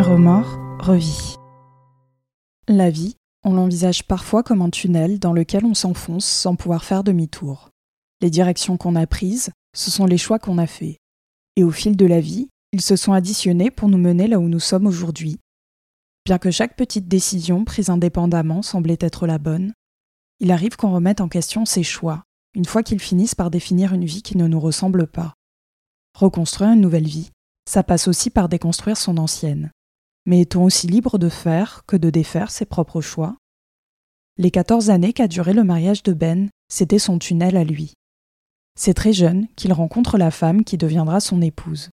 [0.00, 1.36] Remords, revit.
[2.66, 7.04] La vie, on l'envisage parfois comme un tunnel dans lequel on s'enfonce sans pouvoir faire
[7.04, 7.70] demi-tour.
[8.20, 10.96] Les directions qu'on a prises, ce sont les choix qu'on a faits.
[11.54, 14.48] Et au fil de la vie, ils se sont additionnés pour nous mener là où
[14.48, 15.38] nous sommes aujourd'hui.
[16.30, 19.72] Bien que chaque petite décision prise indépendamment semblait être la bonne,
[20.38, 22.22] il arrive qu'on remette en question ces choix,
[22.54, 25.34] une fois qu'ils finissent par définir une vie qui ne nous ressemble pas.
[26.16, 27.32] Reconstruire une nouvelle vie,
[27.68, 29.72] ça passe aussi par déconstruire son ancienne.
[30.24, 33.36] Mais est-on aussi libre de faire que de défaire ses propres choix?
[34.36, 37.94] Les 14 années qu'a duré le mariage de Ben, c'était son tunnel à lui.
[38.78, 41.90] C'est très jeune qu'il rencontre la femme qui deviendra son épouse.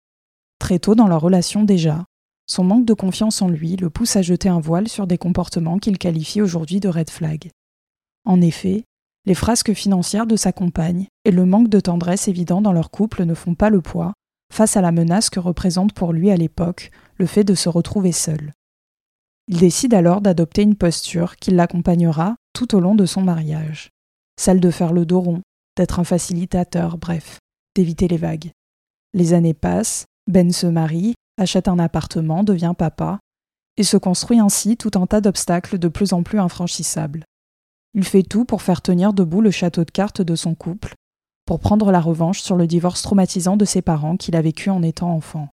[0.58, 2.04] Très tôt dans leur relation déjà,
[2.46, 5.78] son manque de confiance en lui le pousse à jeter un voile sur des comportements
[5.78, 7.50] qu'il qualifie aujourd'hui de red flag.
[8.24, 8.84] En effet,
[9.26, 13.24] les frasques financières de sa compagne et le manque de tendresse évident dans leur couple
[13.24, 14.12] ne font pas le poids
[14.52, 18.12] face à la menace que représente pour lui à l'époque le fait de se retrouver
[18.12, 18.52] seul.
[19.48, 23.90] Il décide alors d'adopter une posture qui l'accompagnera tout au long de son mariage,
[24.38, 25.42] celle de faire le dos rond,
[25.76, 27.38] d'être un facilitateur, bref,
[27.74, 28.52] d'éviter les vagues.
[29.12, 33.18] Les années passent, Ben se marie, achète un appartement, devient papa,
[33.76, 37.24] et se construit ainsi tout un tas d'obstacles de plus en plus infranchissables.
[37.94, 40.94] Il fait tout pour faire tenir debout le château de cartes de son couple,
[41.46, 44.82] pour prendre la revanche sur le divorce traumatisant de ses parents qu'il a vécu en
[44.82, 45.48] étant enfant,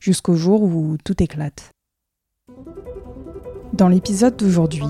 [0.00, 1.70] jusqu'au jour où tout éclate.
[3.72, 4.84] Dans l'épisode d'aujourd'hui,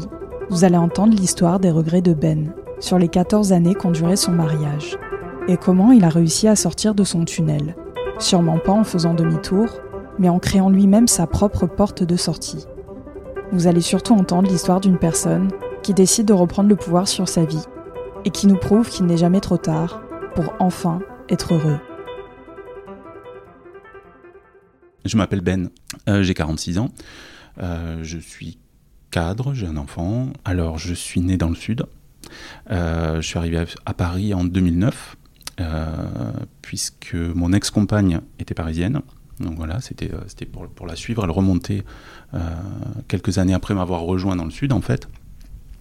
[0.51, 4.33] vous allez entendre l'histoire des regrets de Ben sur les 14 années qu'ont duré son
[4.33, 4.99] mariage,
[5.49, 7.77] et comment il a réussi à sortir de son tunnel,
[8.19, 9.69] sûrement pas en faisant demi-tour,
[10.19, 12.67] mais en créant lui-même sa propre porte de sortie.
[13.53, 15.51] Vous allez surtout entendre l'histoire d'une personne
[15.83, 17.65] qui décide de reprendre le pouvoir sur sa vie,
[18.25, 20.03] et qui nous prouve qu'il n'est jamais trop tard
[20.35, 21.79] pour enfin être heureux.
[25.05, 25.69] Je m'appelle Ben,
[26.09, 26.91] euh, j'ai 46 ans,
[27.63, 28.59] euh, je suis
[29.11, 30.33] cadre, j'ai un enfant.
[30.45, 31.85] Alors je suis né dans le sud,
[32.71, 35.17] euh, je suis arrivé à, Paris en 2009,
[36.63, 39.03] puisque mon ex-compagne était parisienne.
[39.41, 40.11] Donc voilà, c'était
[40.47, 41.25] pour, pour, la suivre.
[41.25, 41.85] Elle remontait
[43.09, 45.09] quelques années après m'avoir rejoint dans le sud en fait.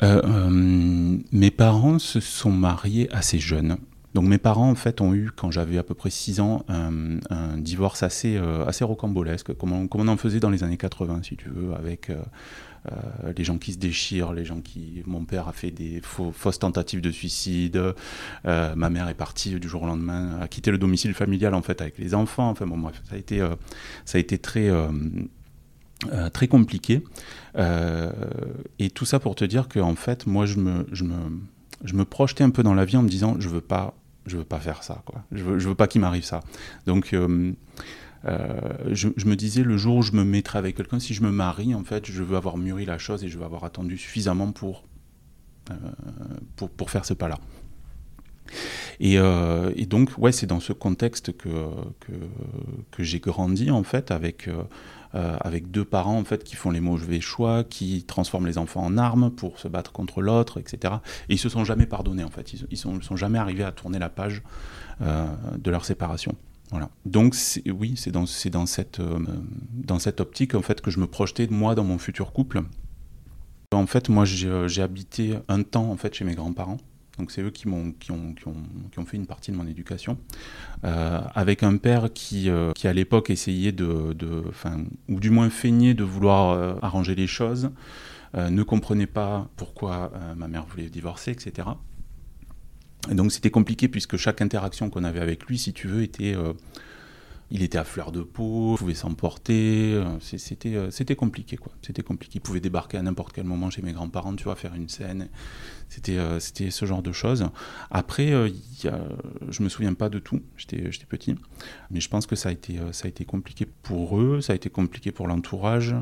[0.02, 3.78] mes parents se sont mariés assez jeunes.
[4.14, 7.58] Donc mes parents en fait ont eu, quand j'avais à peu près 6 ans, un,
[7.58, 11.22] divorce assez, euh, assez rocambolesque, comme on, comme on, en faisait dans les années 80
[11.24, 12.22] si tu veux, avec euh,
[12.92, 15.04] euh, les gens qui se déchirent, les gens qui...
[15.06, 17.82] Mon père a fait des fausses tentatives de suicide,
[18.44, 21.82] ma mère est partie du jour au lendemain, a quitté le domicile familial en fait
[21.82, 23.40] avec les enfants, enfin bon bref, ça a été,
[24.06, 24.70] ça a été très...
[26.34, 27.04] très compliqué.
[27.58, 31.16] et tout ça pour te dire que en fait, moi, je me, je me,
[31.84, 33.96] je me projetais un peu dans la vie en me disant, je veux pas
[34.26, 35.24] je veux pas faire ça, quoi.
[35.32, 36.42] Je veux, je veux pas qu'il m'arrive ça.
[36.86, 37.14] Donc,
[38.26, 38.48] euh,
[38.86, 41.32] euh, je, me disais, le jour où je me mettrai avec quelqu'un, si je me
[41.32, 44.52] marie, en fait, je veux avoir mûri la chose et je veux avoir attendu suffisamment
[44.52, 44.84] pour,
[45.72, 45.76] euh,
[46.78, 47.40] pour, faire ce pas-là.
[49.00, 51.50] Et, et, donc, ouais, c'est dans ce contexte que,
[52.92, 54.48] que, j'ai grandi, en fait, avec
[55.16, 58.84] euh, avec deux parents en fait qui font les mauvais choix, qui transforment les enfants
[58.84, 60.96] en armes pour se battre contre l'autre, etc.
[61.30, 64.00] Et ils se sont jamais pardonnés en fait, ils, ils sont, jamais arrivés à tourner
[64.00, 64.42] la page
[65.02, 66.34] euh, de leur séparation.
[67.06, 67.36] Donc
[67.68, 69.20] oui, c'est dans, dans, cette, euh,
[69.74, 72.64] dans cette optique en fait que je me projetais moi dans mon futur couple.
[73.72, 76.78] En fait, moi j'ai habité un temps en fait chez mes grands-parents.
[77.20, 80.18] Donc c'est eux qui, m'ont, qui, ont, qui, ont, fait une partie de mon éducation,
[80.84, 84.16] euh, avec un père qui, euh, qui à l'époque essayait de,
[85.10, 87.70] ou du moins feignait de vouloir euh, arranger les choses,
[88.36, 91.68] ne comprenait pas pourquoi ma mère voulait divorcer, etc.
[93.12, 96.36] Donc c'était compliqué puisque chaque interaction qu'on avait avec lui, si tu veux, était
[97.52, 101.74] il était à fleur de peau, pouvait s'emporter, c'était c'était compliqué quoi.
[101.82, 102.40] C'était compliqué.
[102.40, 105.30] Il pouvait débarquer à n'importe quel moment chez mes grands-parents, tu vois, faire une scène.
[105.94, 107.48] C'était euh, c'était ce genre de choses.
[107.92, 108.50] Après, euh,
[108.84, 109.00] y a,
[109.50, 111.36] je me souviens pas de tout, j'étais petit,
[111.92, 114.54] mais je pense que ça a, été, euh, ça a été compliqué pour eux, ça
[114.54, 115.96] a été compliqué pour l'entourage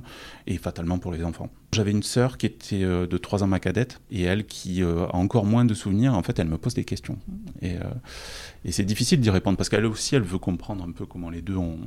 [0.47, 1.50] et fatalement pour les enfants.
[1.73, 5.45] J'avais une sœur qui était de 3 ans ma cadette et elle qui a encore
[5.45, 7.18] moins de souvenirs, en fait elle me pose des questions.
[7.62, 7.75] Et,
[8.65, 11.41] et c'est difficile d'y répondre parce qu'elle aussi elle veut comprendre un peu comment les
[11.41, 11.79] deux ont,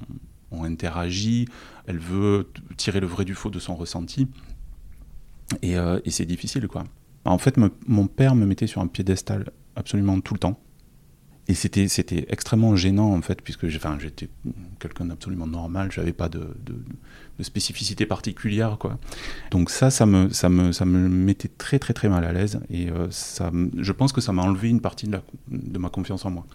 [0.63, 1.49] interagi,
[1.87, 2.49] elle veut
[2.79, 4.29] tirer le vrai du faux de son ressenti.
[5.61, 5.77] Et
[6.09, 6.85] c'est difficile quoi.
[7.27, 10.59] En fait, mon père me mettait sur un piédestal absolument tout le temps.
[11.47, 14.29] Et c'était, c'était extrêmement gênant en fait, puisque enfin, j'étais
[14.79, 16.75] quelqu'un d'absolument normal, je n'avais pas de, de,
[17.43, 18.79] spécificité particulière.
[18.79, 18.99] Quoi.
[19.51, 22.61] Donc ça, ça me, ça, me, ça me mettait très très très mal à l'aise,
[22.71, 25.91] et euh, ça, je pense que ça m'a enlevé une partie de, la, de ma
[25.91, 26.47] confiance en moi.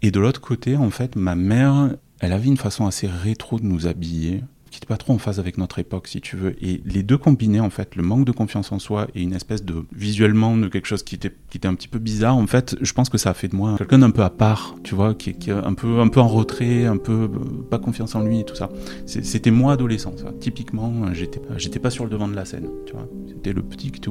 [0.00, 1.90] Et de l'autre côté, en fait, ma mère,
[2.20, 4.42] elle avait une façon assez rétro de nous habiller
[4.86, 6.54] pas trop en phase avec notre époque, si tu veux.
[6.64, 9.64] Et les deux combinés, en fait, le manque de confiance en soi et une espèce
[9.64, 11.32] de visuellement de quelque chose qui était,
[11.64, 13.98] un petit peu bizarre, en fait, je pense que ça a fait de moi quelqu'un
[13.98, 16.96] d'un peu à part, tu vois, qui, est un peu, un peu en retrait, un
[16.96, 17.28] peu euh,
[17.70, 18.70] pas confiance en lui et tout ça.
[19.06, 20.32] C'était moi adolescent, ça.
[20.38, 23.08] Typiquement, j'étais, j'étais pas sur le devant de la scène, tu vois.
[23.28, 24.10] C'était le petit qui était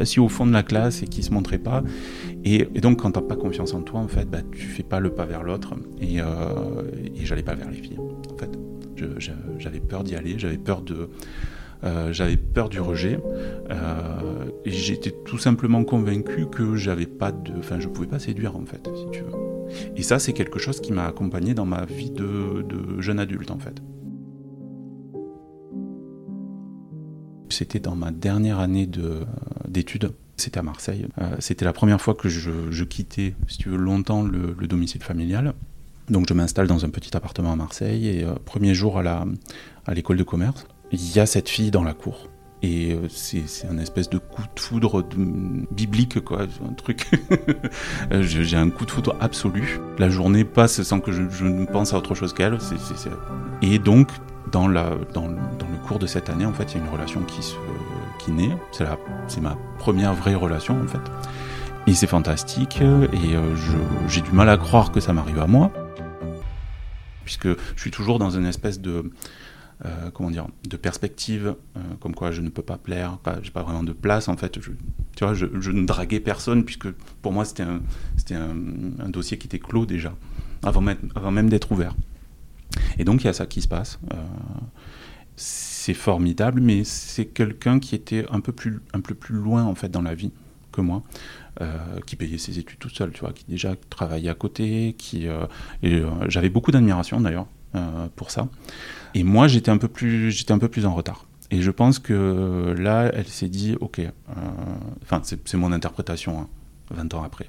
[0.00, 1.82] assis au fond de la classe et qui se montrait pas.
[2.44, 5.10] Et, donc, quand t'as pas confiance en toi, en fait, bah, tu fais pas le
[5.10, 5.74] pas vers l'autre.
[6.00, 6.24] Et, euh,
[7.14, 8.61] et j'allais pas vers les filles, en fait
[9.58, 10.82] j'avais peur d'y aller, j'avais peur
[11.84, 13.18] euh, peur du rejet
[13.70, 18.64] euh, et j'étais tout simplement convaincu que j'avais pas de, je pouvais pas séduire en
[18.64, 19.32] fait, si tu veux.
[19.96, 22.64] Et ça c'est quelque chose qui m'a accompagné dans ma vie de,
[23.00, 23.82] jeune adulte en fait.
[27.48, 28.88] C'était dans ma dernière année
[29.68, 30.12] d'études.
[30.36, 31.06] C'était à Marseille.
[31.20, 35.52] Euh, c'était la première fois que je, quittais, si tu veux, longtemps le domicile familial.
[36.12, 39.24] Donc je m'installe dans un petit appartement à Marseille et euh, premier jour à la
[39.86, 42.28] à l'école de commerce, il y a cette fille dans la cour.
[42.62, 45.04] Et euh, c'est un espèce de coup de foudre
[45.72, 47.10] biblique, quoi, un truc.
[48.20, 49.80] J'ai un coup de foudre absolu.
[49.98, 52.58] La journée passe sans que je, ne pense à autre chose qu'elle.
[53.62, 54.10] Et donc,
[54.52, 56.92] dans, la, dans, dans, le cours de cette année, en fait, il y a une
[56.92, 57.56] relation qui, se,
[58.20, 58.56] qui naît.
[58.70, 61.00] C'est ma première vraie relation, en fait.
[61.88, 62.80] Et c'est fantastique.
[62.80, 63.56] Et euh,
[64.06, 65.72] j'ai du mal à croire que ça m'arrive à moi
[67.36, 69.10] puisque je suis toujours dans une espèce de
[69.84, 73.50] euh, comment dire, de perspective, euh, comme quoi je ne peux pas plaire, pas, j'ai
[73.50, 74.60] pas vraiment de place en fait.
[74.60, 74.70] Je,
[75.16, 76.88] tu vois, je, ne draguais personne puisque
[77.20, 80.14] pour moi c'était un, dossier qui était clos déjà,
[80.62, 81.96] avant même, avant même d'être ouvert.
[82.98, 83.98] Et donc il y a ça qui se passe.
[84.12, 84.16] Euh,
[85.34, 89.74] c'est formidable, mais c'est quelqu'un qui était un peu plus, un peu plus loin en
[89.74, 90.30] fait dans la vie
[90.72, 91.02] que moi.
[91.60, 95.28] Euh, qui payait ses études tout seul, tu vois, qui déjà travaillait à côté, qui
[95.28, 95.44] euh,
[95.82, 97.46] et euh, j'avais beaucoup d'admiration d'ailleurs
[98.16, 98.48] pour ça.
[99.14, 101.26] Et moi, j'étais un peu plus, j'étais un peu plus en retard.
[101.50, 104.00] Et je pense que là, elle s'est dit, ok,
[105.02, 106.48] enfin, c'est mon interprétation,
[106.90, 107.46] 20 hein, ans après.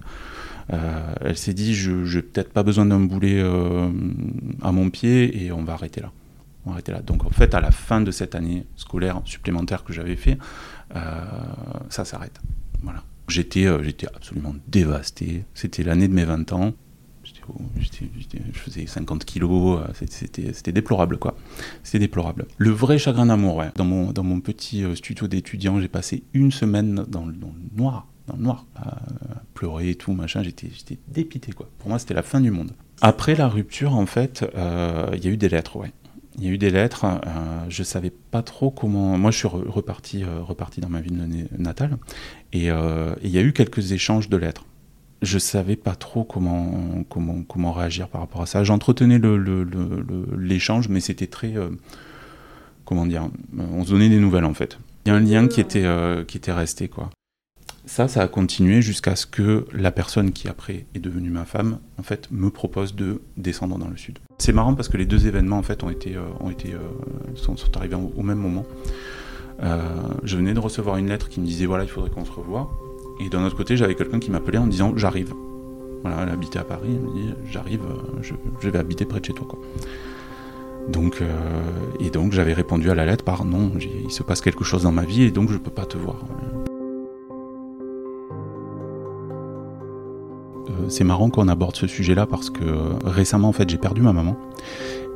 [0.70, 3.42] elle s'est dit, je n'ai peut-être pas besoin d'un boulet
[4.62, 6.12] à mon pied et on va arrêter là.
[6.66, 7.02] On va arrêter là.
[7.02, 10.38] Donc en fait, à la fin de cette année scolaire supplémentaire que j'avais fait,
[11.90, 12.40] ça s'arrête.
[12.82, 13.04] Voilà.
[13.34, 15.44] J'étais, euh, j'étais absolument dévasté.
[15.56, 16.74] C'était l'année de mes 20 ans.
[17.24, 19.82] je faisais 50 kilos.
[19.82, 21.36] Euh, c'était, déplorable, quoi.
[21.82, 22.46] C'était déplorable.
[22.60, 23.72] Le vrai chagrin d'amour, ouais.
[23.76, 27.34] Dans mon, dans mon petit euh, studio d'étudiant, j'ai passé une semaine dans, le
[27.76, 28.06] noir.
[28.28, 29.02] Dans le noir, à
[29.56, 30.44] pleurer et tout, machin.
[30.44, 31.68] J'étais, j'étais dépité, quoi.
[31.80, 32.74] Pour moi, c'était la fin du monde.
[33.02, 35.92] Après la rupture, en fait, il y a eu des lettres, ouais
[36.38, 37.06] il y a eu des lettres.
[37.06, 39.18] Euh, je savais pas trop comment.
[39.18, 41.98] Moi, je suis reparti, euh, reparti dans ma ville natale,
[42.56, 44.66] euh, et il y a eu quelques échanges de lettres.
[45.22, 48.64] Je savais pas trop comment, comment, comment réagir par rapport à ça.
[48.64, 49.22] J'entretenais
[50.38, 51.54] l'échange, mais c'était très.
[52.84, 54.78] comment dire On se donnait des nouvelles, en fait.
[55.06, 55.86] Il y a un lien qui était,
[56.28, 57.10] qui était resté, quoi
[57.86, 61.80] ça, ça a continué jusqu'à ce que la personne qui après est devenue ma femme,
[62.00, 64.20] en fait, me propose de descendre dans le sud.
[64.38, 66.78] C'est marrant parce que les deux événements, en fait, ont été, euh, ont été, euh,
[67.36, 68.66] sont, arrivés au, même moment.
[69.62, 69.82] Euh,
[70.24, 72.72] je venais de recevoir une lettre qui me disait voilà, il faudrait qu'on se revoie.
[73.20, 75.34] Et d'un autre côté, j'avais quelqu'un qui m'appelait en me disant j'arrive.
[76.04, 77.82] Voilà, elle habitait à Paris, elle me dit j'arrive,
[78.22, 79.48] je, vais habiter près de chez toi.
[80.90, 81.24] Donc,
[82.02, 84.92] et donc j'avais répondu à la lettre par non, il se passe quelque chose dans
[84.92, 86.18] ma vie et donc je peux pas te voir.
[90.90, 94.14] C'est marrant qu'on aborde ce sujet-là parce que euh, récemment, en fait, j'ai perdu ma
[94.14, 94.38] maman.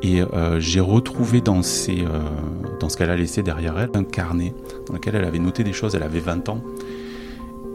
[0.01, 2.05] Et euh, j'ai retrouvé dans, ses,
[2.79, 4.53] dans ce qu'elle a laissé derrière elle un carnet
[4.85, 5.95] dans lequel elle avait noté des choses.
[5.95, 6.61] Elle avait 20 ans.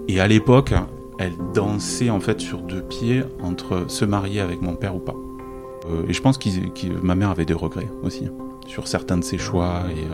[0.06, 0.72] Et à l'époque,
[1.18, 5.16] elle dansait en fait sur deux pieds entre se marier avec mon père ou pas.
[6.08, 6.48] et je pense que
[7.02, 8.28] ma mère avait des regrets aussi
[8.66, 9.82] sur certains de ses choix.
[9.90, 10.04] Et,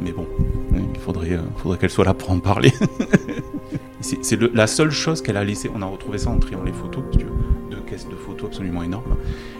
[0.00, 0.26] mais bon,
[0.72, 2.72] il faudrait, faudrait qu'elle soit là pour en parler.
[4.00, 5.70] C'est la seule chose qu'elle a laissé.
[5.74, 7.02] On a retrouvé ça en triant les photos,
[7.70, 9.16] deux caisses de photos absolument énormes.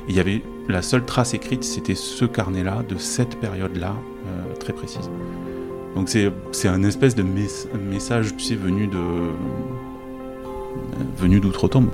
[0.08, 3.94] il y avait la seule trace écrite, c'était ce carnet-là, de cette période-là,
[4.26, 5.10] euh, très précise.
[5.94, 9.32] Donc c'est un espèce de message, tu sais, venu de euh,
[11.16, 11.90] venu d'outre-tombe.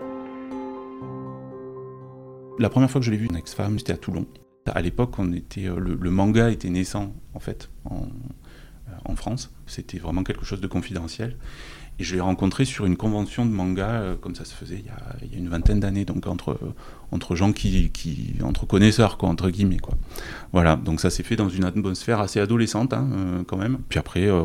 [2.59, 4.27] La première fois que je l'ai vu, une ex-femme, c'était à Toulon.
[4.67, 8.09] À l'époque, on était, euh, le, manga était naissant en fait en,
[9.05, 9.51] en France.
[9.67, 11.37] C'était vraiment quelque chose de confidentiel.
[12.01, 14.87] Et je l'ai rencontré sur une convention de manga, euh, comme ça se faisait il
[14.87, 16.59] y a, une vingtaine d'années, donc entre,
[17.13, 19.95] entre gens qui, qui, entre connaisseurs, quoi, entre guillemets, quoi.
[20.53, 23.79] Voilà, donc ça s'est fait dans une atmosphère assez adolescente, hein, euh, quand même.
[23.89, 24.43] Puis après, euh,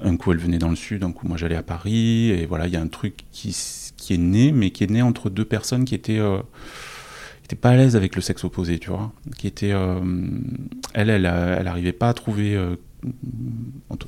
[0.00, 2.68] un coup elle venait dans le sud, un coup moi j'allais à Paris, et voilà,
[2.68, 3.56] il y a un truc qui,
[3.96, 6.38] qui est né, mais qui est né entre deux personnes qui étaient, euh,
[7.48, 9.10] qui étaient pas à l'aise avec le sexe opposé, tu vois.
[9.38, 9.98] Qui étaient, euh,
[10.92, 12.76] elle, elle, elle pas à trouver, euh,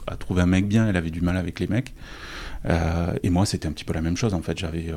[0.07, 1.95] à trouver un mec bien, elle avait du mal avec les mecs.
[2.67, 4.59] Euh, et moi, c'était un petit peu la même chose en fait.
[4.59, 4.95] J'avais,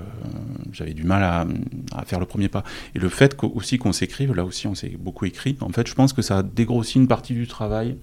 [0.73, 2.65] j'avais du mal à, faire le premier pas.
[2.95, 5.95] Et le fait aussi qu'on s'écrive, là aussi on s'est beaucoup écrit, en fait, je
[5.95, 7.95] pense que ça a dégrossi une partie du travail.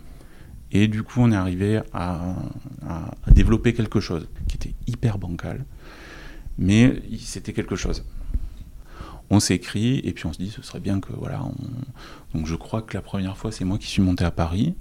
[0.73, 2.35] Et du coup, on est arrivé à,
[2.89, 5.67] à- développer quelque chose qui était hyper bancal.
[6.57, 8.05] Mais c'était quelque chose.
[9.31, 11.43] On s'écrit et puis on se dit ce serait bien que voilà.
[11.45, 14.75] on- Donc je crois que la première fois, c'est moi qui suis monté à Paris.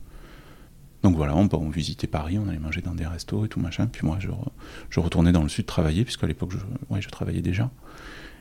[1.04, 3.88] Donc voilà, on, visitait Paris, on allait manger dans des restos et tout machin.
[3.88, 4.50] Puis moi, je, re-
[4.90, 6.52] je retournais dans le sud travailler, puisqu'à l'époque,
[7.00, 7.70] je, travaillais déjà.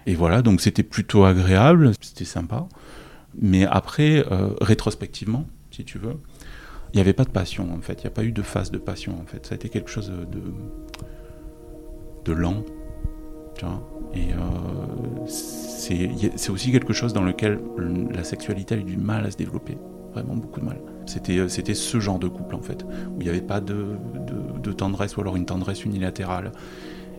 [0.06, 2.66] Et voilà, donc c'était plutôt agréable, c'était sympa.
[3.40, 6.16] Mais après, euh, rétrospectivement, si tu veux,
[6.92, 8.00] il n'y avait pas de passion en fait.
[8.02, 9.46] Il n'y a pas eu de phase de passion en fait.
[9.46, 10.40] Ça a été quelque chose de,
[12.24, 12.64] de lent.
[14.14, 17.60] Et euh, c'est aussi quelque chose dans lequel
[18.12, 19.76] la sexualité a eu du mal à se développer.
[20.12, 20.80] Vraiment beaucoup de mal.
[21.06, 23.96] C'était euh, ce genre de couple en fait, où il n'y avait pas de,
[24.76, 26.52] tendresse ou alors une tendresse unilatérale.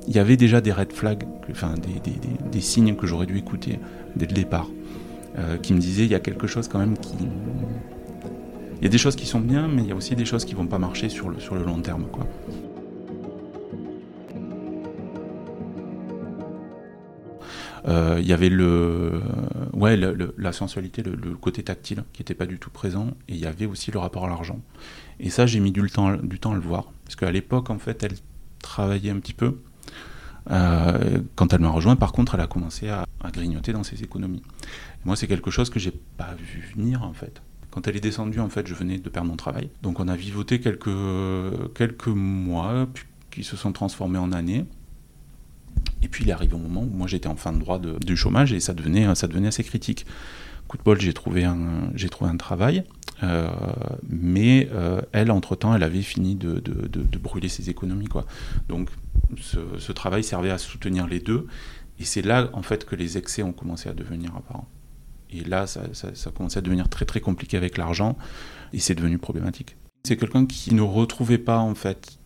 [0.08, 2.12] Il y avait déjà des red flags, enfin des,
[2.52, 3.80] des, signes que j'aurais dû écouter
[4.16, 4.68] dès le départ,
[5.38, 7.16] euh, qui me disaient il y a quelque chose quand même qui.
[8.78, 10.46] Il y a des choses qui sont bien, mais il y a aussi des choses
[10.46, 12.06] qui vont pas marcher sur le, sur le long terme.
[12.12, 12.26] Quoi.
[17.88, 19.22] Il y avait le,
[19.74, 23.34] ouais, le- le- la sensualité, le, côté tactile qui n'était pas du tout présent, et
[23.34, 24.60] il y avait aussi le rapport à l'argent.
[25.20, 27.80] Et ça, j'ai mis du temps, du temps à le voir, parce qu'à l'époque, en
[27.80, 28.14] fait, elle
[28.62, 29.58] travaillait un petit peu.
[30.52, 34.42] Euh, quand elle m'a rejoint, par contre, elle a commencé à, grignoter dans ses économies.
[35.06, 37.42] Moi, c'est quelque chose que j'ai pas vu venir, en fait.
[37.72, 39.70] Quand elle est descendue, en fait, je venais de perdre mon travail.
[39.84, 40.90] Donc, on a vivoté quelques,
[41.76, 42.88] quelques mois,
[43.32, 44.66] qui se sont transformés en années.
[46.02, 47.98] Et puis il est arrivé au moment où moi j'étais en fin de droit de-
[48.00, 50.06] du chômage et ça devenait, ça devenait assez critique.
[50.68, 52.84] Coup de bol, j'ai trouvé un, j'ai trouvé un travail,
[53.24, 53.50] euh,
[54.08, 58.06] mais euh, elle, entre-temps, elle avait fini de, de- brûler ses économies.
[58.08, 58.26] Quoi.
[58.68, 58.90] Donc
[59.42, 61.48] ce, travail servait à soutenir les deux,
[62.00, 64.68] et c'est là en fait que les excès ont commencé à devenir apparents.
[65.32, 68.16] Et là, ça, ça, ça a commencé à devenir très très compliqué avec l'argent,
[68.72, 69.76] et c'est devenu problématique.
[70.06, 72.19] C'est quelqu'un qui ne retrouvait pas en fait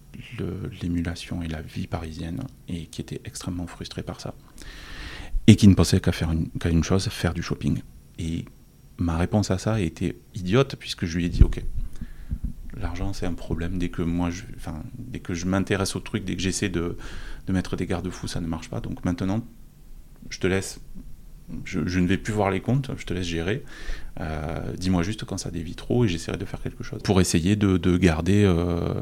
[0.81, 4.33] l'émulation et la vie parisienne et qui était extrêmement frustré par ça
[5.47, 7.81] et qui ne pensait qu'à faire une, qu'à une chose, faire du shopping.
[8.19, 8.45] Et
[8.97, 11.61] ma réponse à ça a été idiote puisque je lui ai dit ok,
[12.77, 16.23] l'argent c'est un problème dès que moi, je, enfin dès que je m'intéresse au truc,
[16.23, 16.97] dès que j'essaie de,
[17.47, 18.79] de mettre des garde-fous, ça ne marche pas.
[18.79, 19.45] Donc maintenant,
[20.29, 20.79] je te laisse.
[21.65, 23.63] Je, ne vais plus voir les comptes, je te laisse gérer.
[24.19, 27.55] Euh, Dis-moi juste quand ça dévie trop et j'essaierai de faire quelque chose pour essayer
[27.55, 28.93] de, de garder, euh,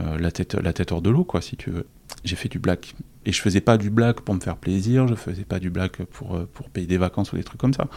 [0.00, 1.86] euh, la, tête, hors de l'eau, quoi, si tu veux.
[2.24, 2.94] J'ai fait du black.
[3.24, 6.02] Et je faisais pas du black pour me faire plaisir, je faisais pas du black
[6.04, 7.88] pour, pour payer des vacances ou des trucs comme ça.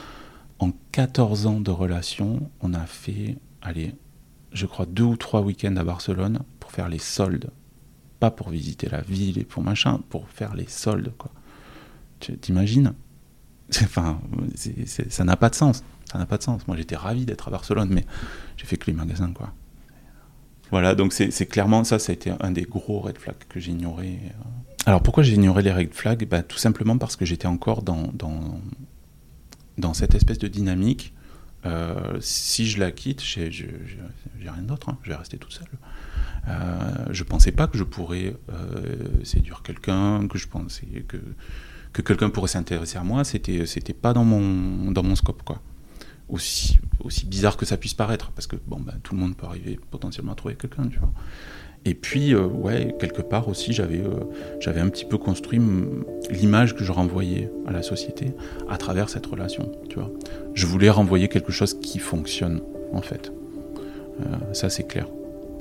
[0.60, 3.94] En 14 ans de relation, on a fait, allez,
[4.54, 7.50] je crois deux ou trois week-ends à Barcelone pour faire les soldes.
[8.20, 11.32] Pas pour visiter la ville et pour machin, pour faire les soldes, quoi.
[12.42, 12.94] T'imagines
[13.84, 14.20] Enfin,
[15.10, 15.84] ça n'a pas de sens.
[16.12, 16.68] Ça n'a pas de sens.
[16.68, 18.06] Moi, j'étais ravi d'être à Barcelone, mais
[18.58, 19.54] j'ai fait que les magasins, quoi.
[20.72, 23.72] Voilà, donc c'est clairement ça, ça a été un des gros red flags que j'ai
[23.72, 24.18] ignoré.
[24.88, 26.28] Alors pourquoi j'ai ignoré les red flags?
[26.28, 28.12] Bah, Tout simplement parce que j'étais encore dans,
[29.94, 31.14] cette espèce de dynamique.
[31.68, 33.52] Euh, si je la quitte, j'ai
[34.42, 35.68] rien d'autre, hein, je vais rester tout seul.
[36.48, 41.18] Euh, je pensais pas que je pourrais euh, séduire quelqu'un, que je pensais que,
[41.94, 45.62] que quelqu'un pourrait s'intéresser à moi, c'était c'était pas dans mon, dans mon scope, quoi
[46.30, 49.46] aussi, aussi bizarre que ça puisse paraître, parce que bon, bah, tout le monde peut
[49.46, 51.12] arriver potentiellement à trouver quelqu'un, tu vois.
[51.86, 54.24] Et puis, euh, ouais, quelque part aussi, j'avais euh,
[54.62, 55.60] j'avais un petit peu construit
[56.30, 58.32] l'image que je renvoyais à la société
[58.70, 60.10] à travers cette relation, tu vois.
[60.54, 62.62] Je voulais renvoyer quelque chose qui fonctionne,
[62.94, 63.34] en fait.
[64.22, 65.08] Euh, ça, c'est clair.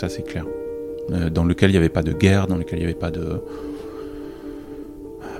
[0.00, 0.44] Ça, c'est clair.
[1.10, 3.10] Euh, dans lequel il n'y avait pas de guerre, dans lequel il n'y avait pas
[3.10, 3.42] de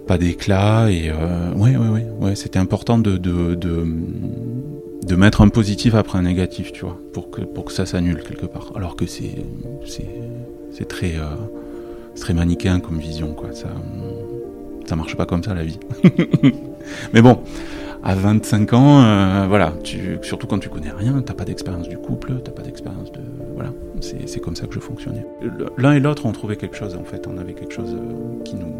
[0.06, 3.54] pas d'éclat et euh, ouais ouais ouais ouais c'était important de, de,
[5.06, 8.23] de mettre un positif après un négatif, tu vois, pour que, pour que ça s'annule
[8.23, 8.73] quelque part.
[8.76, 9.44] Alors que c'est,
[9.85, 11.35] c'est, très, euh,
[12.18, 13.52] très manichéen comme vision, quoi.
[13.52, 13.68] Ça,
[14.87, 15.78] ça marche pas comme ça la vie.
[17.12, 17.40] Mais bon,
[18.04, 19.75] à 25 ans, euh, voilà,
[20.23, 23.21] surtout quand tu connais rien, t'as pas d'expérience du couple, t'as pas d'expérience de,
[23.54, 25.26] voilà, c'est comme ça que je fonctionnais.
[25.78, 27.97] L'un et l'autre, on trouvait quelque chose en fait, on avait quelque chose
[28.44, 28.75] qui nous,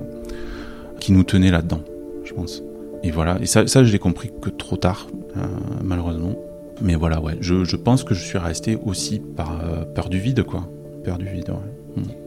[1.03, 1.83] qui nous tenait là-dedans,
[2.25, 2.63] je pense.
[3.03, 5.45] Et voilà, et ça, je l'ai compris que trop tard, euh,
[5.83, 6.37] malheureusement.
[6.81, 9.61] Mais voilà, ouais, je, pense que je suis resté aussi par
[9.95, 10.69] peur du vide, quoi,
[11.05, 11.51] peur du vide.
[11.51, 12.03] Ouais.
[12.03, 12.23] Hmm.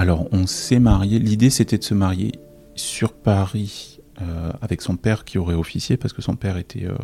[0.00, 1.18] Alors, on s'est marié.
[1.18, 2.32] L'idée, c'était de se marier
[2.74, 6.94] sur Paris euh, avec son père qui aurait officié, parce que son père était euh,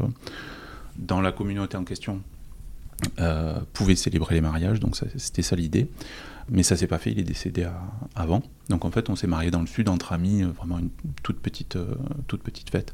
[0.98, 2.22] dans la communauté en question,
[3.20, 5.90] euh, pouvait célébrer les mariages, donc c'était ça l'idée.
[6.48, 7.66] Mais ça s'est pas fait, il est décédé
[8.14, 8.42] avant.
[8.68, 10.90] Donc en fait, on s'est marié dans le sud entre amis, vraiment une
[11.24, 11.76] toute petite,
[12.28, 12.92] toute petite fête.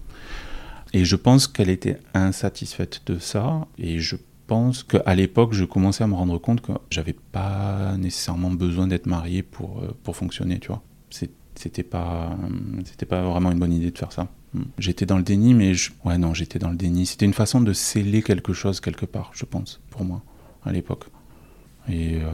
[0.94, 4.16] Et je pense qu'elle était insatisfaite de ça, et je
[4.46, 9.06] pense qu'à l'époque, je commençais à me rendre compte que j'avais pas nécessairement besoin d'être
[9.06, 10.82] marié pour, euh, pour fonctionner, tu vois.
[11.54, 12.36] C'était pas,
[12.84, 14.28] c'était pas vraiment une bonne idée de faire ça.
[14.54, 14.62] Hmm.
[14.78, 15.90] J'étais dans le déni, mais je...
[16.04, 17.06] ouais, non, j'étais dans le déni.
[17.06, 20.22] C'était une façon de sceller quelque chose quelque part, je pense, pour moi,
[20.64, 21.06] à l'époque.
[21.88, 22.28] Et, euh,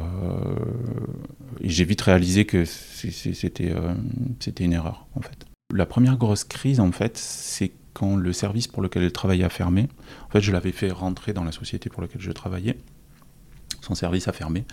[1.62, 3.94] j'ai vite réalisé que c'était euh,
[4.40, 5.46] c'était une erreur, en fait.
[5.74, 9.48] La première grosse crise, en fait, c'est quand le service pour lequel elle travaillait a
[9.48, 9.88] fermé.
[10.28, 12.78] En fait, je l'avais fait rentrer dans la société pour laquelle je travaillais.
[13.80, 14.64] Son service a fermé.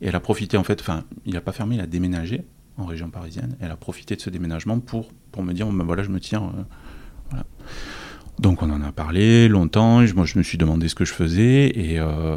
[0.00, 2.44] Et elle a profité, en fait, enfin, il n'a pas fermé, il a déménagé
[2.76, 3.56] en région parisienne.
[3.60, 6.52] Elle a profité de ce déménagement pour, pour me dire, ben voilà, je me tiens.
[7.34, 7.36] Euh.
[8.40, 11.66] Donc on en a parlé longtemps, moi je me suis demandé ce que je faisais,
[11.68, 12.36] et, euh,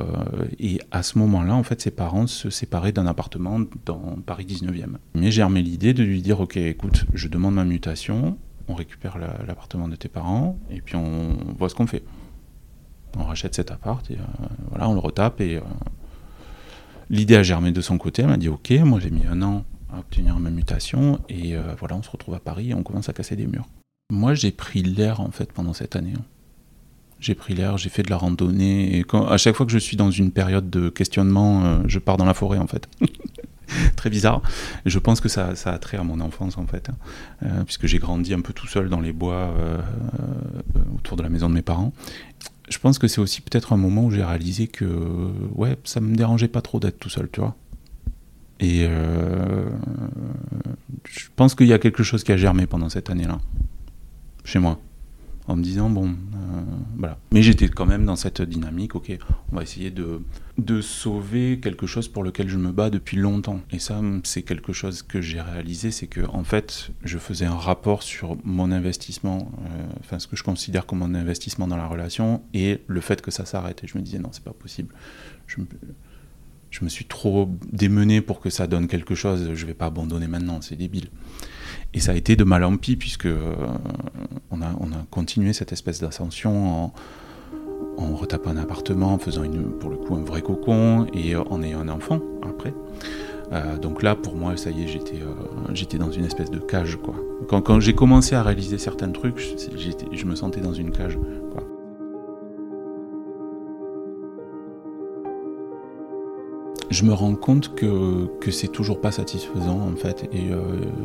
[0.60, 4.98] et à ce moment-là, en fait, ses parents se séparaient d'un appartement dans Paris 19e.
[5.15, 9.17] Mais j'ai armé l'idée de lui dire, ok, écoute, je demande ma mutation, on récupère
[9.17, 12.03] l'appartement de tes parents et puis on voit ce qu'on fait.
[13.17, 15.60] On rachète cet appart et euh, voilà, on le retape et
[17.10, 18.22] l'idée a germé de son côté.
[18.22, 21.62] Elle m'a dit ok, moi j'ai mis un an à obtenir ma mutation et euh,
[21.79, 23.65] voilà, on se retrouve à Paris et on commence à casser des murs.
[24.12, 26.13] Moi j'ai pris l'air en fait pendant cette année.
[26.17, 26.24] Hein.
[27.20, 29.79] J'ai pris l'air, j'ai fait de la randonnée et quand, à chaque fois que je
[29.79, 32.88] suis dans une période de questionnement, je pars dans la forêt en fait.
[33.96, 34.41] très bizarre.
[34.86, 36.96] Je pense que ça, ça, a trait à mon enfance en fait, hein.
[37.44, 39.79] euh, puisque j'ai grandi un peu tout seul dans les bois euh,
[40.20, 41.94] euh, autour de la maison de mes parents.
[42.70, 44.85] Je pense que c'est aussi peut-être un moment où j'ai réalisé que
[45.55, 47.55] ouais, ça me dérangeait pas trop d'être tout seul, tu vois.
[48.59, 48.87] Et
[51.09, 53.39] je pense qu'il y a quelque chose qui a germé pendant cette année-là,
[54.43, 54.79] chez moi.
[55.50, 56.61] En me disant bon euh,
[56.98, 57.17] voilà.
[57.31, 59.17] Mais j'étais quand même dans cette dynamique ok
[59.53, 60.22] on va essayer de
[60.57, 63.61] de sauver quelque chose pour lequel je me bats depuis longtemps.
[63.72, 67.55] Et ça c'est quelque chose que j'ai réalisé c'est que en fait je faisais un
[67.55, 71.87] rapport sur mon investissement euh, enfin ce que je considère comme mon investissement dans la
[71.87, 73.85] relation et le fait que ça s'arrête.
[73.85, 74.93] Et je me disais non c'est pas possible.
[75.48, 75.67] Je me,
[76.70, 80.27] je me suis trop démené pour que ça donne quelque chose je vais pas abandonner
[80.27, 81.10] maintenant c'est débile
[81.94, 83.56] et ça a été de mal en pis, puisque euh,
[84.51, 86.92] on, a, on, a, continué cette espèce d'ascension
[87.98, 89.44] en, retapant un appartement, en faisant
[89.80, 92.74] pour le coup un vrai cocon, et en ayant un enfant après.
[93.51, 96.60] Euh, donc là, pour moi, ça y est, j'étais, euh, j'étais dans une espèce de
[96.60, 96.98] cage.
[96.98, 97.16] Quoi.
[97.48, 99.40] Quand, quand j'ai commencé à réaliser certains trucs,
[100.12, 101.18] je me sentais dans une cage.
[101.51, 101.67] Quoi.
[106.89, 110.61] Je me rends compte que, que c'est toujours pas satisfaisant en fait et euh,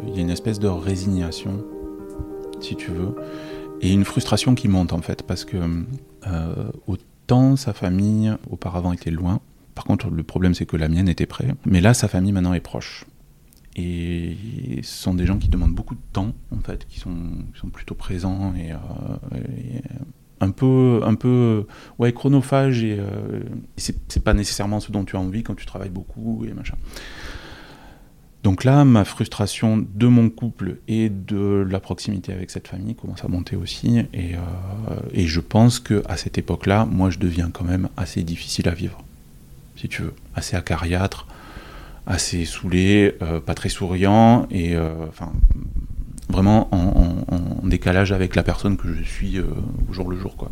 [0.06, 1.64] il y a une espèce de résignation
[2.60, 3.14] si tu veux
[3.80, 5.56] et une frustration qui monte en fait parce que
[6.26, 9.40] euh, autant sa famille auparavant était loin
[9.74, 12.54] par contre le problème c'est que la mienne était près mais là sa famille maintenant
[12.54, 13.06] est proche.
[13.74, 14.36] Et
[14.82, 17.16] ce sont des gens qui demandent beaucoup de temps en fait qui sont,
[17.54, 18.76] qui sont plutôt présents et, euh,
[20.42, 21.66] un peu, un peu
[21.98, 23.40] ouais, chronophage et euh,
[23.76, 26.74] c'est pas nécessairement ce dont tu as envie quand tu travailles beaucoup et machin.
[28.42, 33.24] Donc là, ma frustration de mon couple et de la proximité avec cette famille commence
[33.24, 33.98] à monter aussi.
[34.12, 38.24] Et, euh, et je pense que à cette époque-là, moi, je deviens quand même assez
[38.24, 39.04] difficile à vivre,
[39.76, 41.28] si tu veux, assez acariâtre,
[42.04, 45.32] assez saoulé, euh, pas très souriant et enfin
[46.32, 49.46] vraiment en, décalage avec la personne que je suis euh,
[49.88, 50.36] au jour le jour.
[50.36, 50.50] Quoi.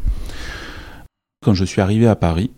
[1.45, 2.51] Quand je suis arrivé à Paris,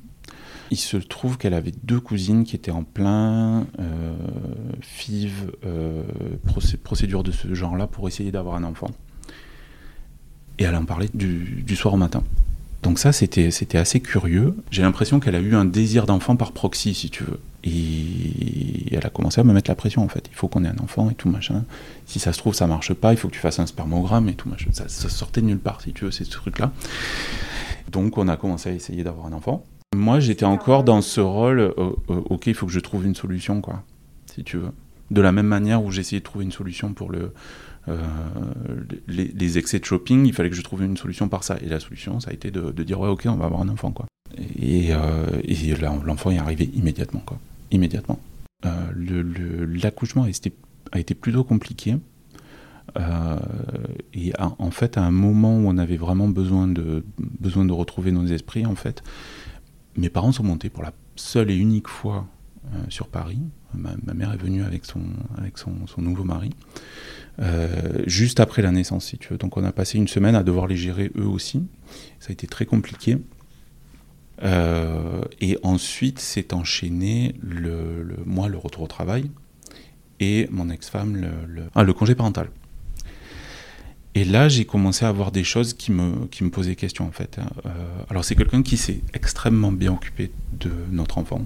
[0.70, 4.14] il se trouve qu'elle avait deux cousines qui étaient en plein euh,
[4.80, 6.02] FIV, euh,
[6.84, 8.90] procédure de ce genre-là pour essayer d'avoir un enfant.
[10.58, 12.22] Et elle en parlait du, du soir au matin.
[12.82, 14.54] Donc ça, c'était assez curieux.
[14.70, 17.40] J'ai l'impression qu'elle a eu un désir d'enfant par proxy, si tu veux.
[17.64, 20.28] Et elle a commencé à me mettre la pression en fait.
[20.30, 21.64] Il faut qu'on ait un enfant et tout machin.
[22.06, 24.34] Si ça se trouve, ça marche pas, il faut que tu fasses un spermogramme et
[24.34, 24.70] tout machin.
[24.72, 26.72] Ça, sortait de nulle part si tu veux, ces trucs-là.
[27.90, 29.64] Donc on a commencé à essayer d'avoir un enfant.
[29.94, 33.14] Moi j'étais encore dans ce rôle, euh, euh, ok, il faut que je trouve une
[33.14, 33.84] solution quoi.
[34.26, 34.72] si tu veux.
[35.10, 37.32] De la même manière où essayé de trouver une solution pour le,
[39.08, 41.58] les, excès de shopping, il fallait que je trouve une solution par ça.
[41.60, 43.90] Et la solution, ça a été de, dire ouais, ok, on va avoir un enfant,
[43.90, 44.06] quoi.
[44.58, 44.92] Et
[46.04, 47.38] l'enfant est arrivé immédiatement, quoi.
[47.72, 48.20] Immédiatement.
[48.62, 51.96] L'accouchement a été, plutôt compliqué.
[52.96, 53.38] Euh,
[54.12, 57.02] et en fait, à un moment où on avait vraiment besoin de,
[57.72, 59.02] retrouver nos esprits, en fait,
[59.96, 62.26] mes parents sont montés pour la seule et unique fois
[62.74, 63.40] euh, sur Paris.
[63.74, 65.00] Ma, mère est venue avec son,
[65.98, 66.50] nouveau mari,
[67.38, 69.38] euh, juste après la naissance, si tu veux.
[69.38, 71.66] Donc on a passé une semaine à devoir les gérer eux aussi.
[72.20, 73.18] Ça a été très compliqué.
[74.42, 79.30] Et ensuite s'est enchaîné le, moi le retour au travail
[80.20, 82.48] et mon ex-femme le, ah, le congé parental.
[84.14, 87.12] Et là, j'ai commencé à avoir des choses qui me, qui me posaient question, en
[87.12, 87.38] fait.
[87.38, 87.48] Hein.
[87.64, 87.70] Euh,
[88.10, 91.42] alors, c'est quelqu'un qui s'est extrêmement bien occupé de notre enfant.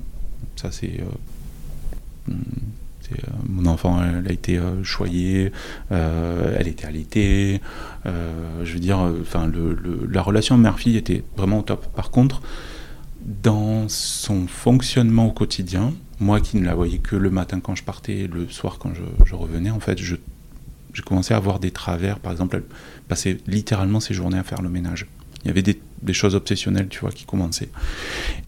[0.56, 1.00] Ça, c'est...
[1.00, 3.14] Euh, euh,
[3.48, 5.52] mon enfant, elle a été choyée,
[5.90, 7.60] elle était allaitée.
[8.04, 11.86] je veux dire, enfin, le, la relation mère-fille était vraiment au top.
[11.94, 12.42] Par contre,
[13.26, 17.82] dans son fonctionnement au quotidien, moi qui ne la voyais que le matin quand je
[17.82, 20.16] partais, le soir quand je, je revenais, en fait, je
[20.96, 22.18] j'ai commencé à avoir des travers.
[22.18, 22.64] Par exemple, elle
[23.06, 25.06] passait littéralement ses journées à faire le ménage.
[25.44, 25.78] Il y avait des,
[26.12, 27.68] choses obsessionnelles, tu vois, qui commençaient.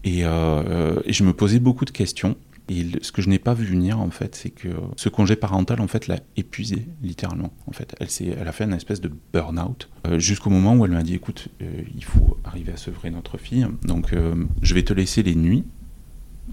[0.03, 2.35] Et, euh, et, je me posais beaucoup de questions.
[2.69, 5.81] Et ce que je n'ai pas vu venir, en fait, c'est que ce congé parental,
[5.81, 7.51] en fait, l'a épuisé, littéralement.
[7.67, 8.07] En fait, elle,
[8.39, 11.49] elle a fait une espèce de burn-out, euh, jusqu'au moment où elle m'a dit, écoute,
[11.61, 13.67] euh, il faut arriver à sevrer notre fille.
[13.83, 14.13] Donc,
[14.61, 15.65] je vais te laisser les nuits,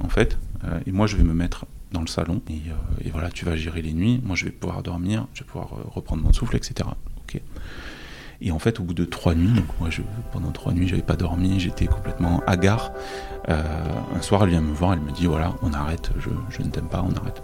[0.00, 0.38] en fait,
[0.86, 2.42] et moi, je vais me mettre dans le salon.
[2.50, 2.54] Euh,
[3.04, 4.20] et, voilà, tu vas gérer les nuits.
[4.22, 6.88] Moi, je vais pouvoir dormir, je vais pouvoir euh, reprendre mon souffle, etc.
[7.22, 7.40] Ok.
[8.40, 11.02] Et en fait, au bout de trois nuits, donc moi, je, pendant trois nuits, j'avais
[11.02, 12.92] pas dormi, j'étais complètement hagard.
[13.48, 13.62] Euh,
[14.14, 16.88] un soir, elle vient me voir, elle me dit voilà, on arrête, je, ne t'aime
[16.88, 17.42] pas, on arrête.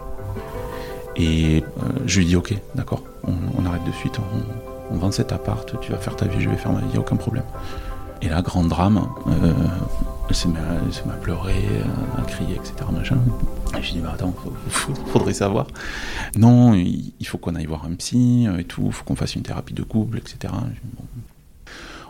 [1.17, 1.63] Et
[2.07, 4.19] je lui dis ok, d'accord, on, arrête de suite,
[4.91, 7.17] on, vend cet appart, tu vas faire ta vie, je vais faire ma vie, aucun
[7.17, 7.45] problème.
[8.21, 9.53] Et là, grand drame, euh,
[10.33, 11.55] se met à, pleurer,
[12.17, 12.75] à, crier, etc.
[12.93, 13.19] Machin.
[13.79, 14.35] Et je dis, bah attends,
[14.69, 15.67] faudrait savoir.
[16.37, 19.43] Non, il, faut qu'on aille voir un psy et tout, il faut qu'on fasse une
[19.43, 20.53] thérapie de couple, etc.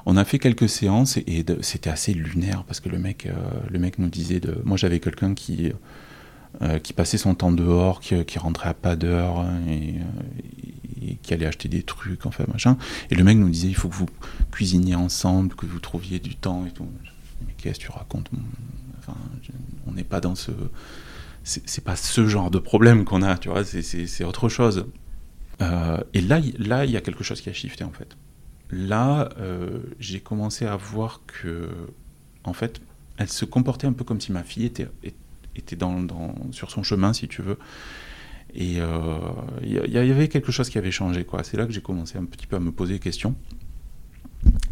[0.05, 3.33] On a fait quelques séances et, c'était assez lunaire parce que le mec, euh,
[3.71, 4.61] le mec nous disait de.
[4.65, 5.73] Moi, j'avais quelqu'un qui,
[6.61, 9.95] euh, qui passait son temps dehors, qui, rentrait à pas d'heure et,
[11.23, 12.77] qui allait acheter des trucs, enfin machin.
[13.11, 14.09] Et le mec nous disait il faut que vous
[14.51, 16.87] cuisiniez ensemble, que vous trouviez du temps et tout.
[17.63, 18.31] Qu'est-ce que tu racontes
[19.87, 20.53] On n'est pas dans ce.
[21.45, 24.87] C'est pas ce genre de problème qu'on a, tu vois, c'est autre chose.
[25.61, 28.17] Euh, et là, là, il y a quelque chose qui a shifté en fait.
[28.71, 31.69] Là, euh, j'ai commencé à voir que,
[32.45, 32.81] en fait,
[33.19, 34.89] elle se comportait un peu comme si ma fille était,
[35.57, 36.07] était dans,
[36.53, 37.59] sur son chemin, si tu veux,
[38.55, 41.25] et il euh, y, avait quelque chose qui avait changé.
[41.25, 41.43] quoi.
[41.43, 43.35] C'est là que j'ai commencé un petit peu à me poser des questions.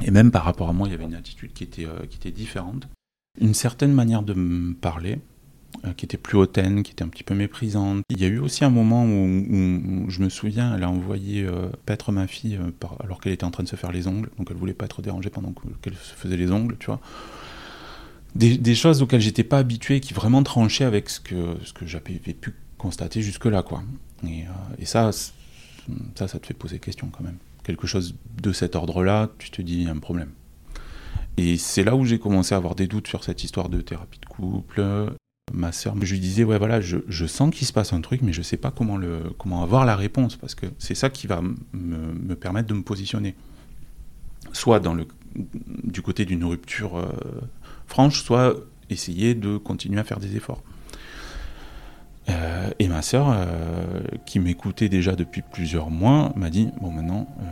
[0.05, 2.17] Et même par rapport à moi, il y avait une attitude qui était, euh, qui
[2.17, 2.89] était différente.
[3.41, 5.19] Une certaine manière de me parler,
[5.85, 8.03] euh, qui était plus hautaine, qui était un petit peu méprisante.
[8.09, 11.47] Il y a eu aussi un moment où, je me souviens, elle a envoyé
[11.87, 12.59] paître ma fille
[12.99, 15.03] alors qu'elle était en train de se faire les ongles, donc elle voulait pas être
[15.03, 17.01] dérangée pendant qu'elle se faisait les ongles, tu vois.
[18.35, 22.19] Des, choses auxquelles j'étais pas habitué, qui vraiment tranchaient avec ce que, ce que j'avais
[22.19, 23.83] pu constaté jusque-là, quoi.
[24.25, 27.39] Et, euh, et, ça, ça, ça te fait poser question quand même.
[27.71, 30.31] Quelque chose de cet ordre-là, tu te dis, y a un problème.
[31.37, 34.19] Et c'est là où j'ai commencé à avoir des doutes sur cette histoire de thérapie
[34.19, 34.83] de couple.
[35.53, 38.33] Ma sœur, je lui disais, ouais, voilà, je, sens qu'il se passe un truc, mais
[38.33, 41.43] je sais pas comment, le, comment avoir la réponse, parce que c'est ça qui va
[41.43, 43.37] me, me, permettre de me positionner.
[44.53, 45.07] Soit dans le,
[45.37, 47.13] du côté d'une rupture euh,
[47.87, 48.57] franche, soit
[48.89, 50.65] essayer de continuer à faire des efforts.
[52.31, 57.27] Euh, et ma sœur, euh, qui m'écoutait déjà depuis plusieurs mois, m'a dit Bon, maintenant,
[57.41, 57.45] euh,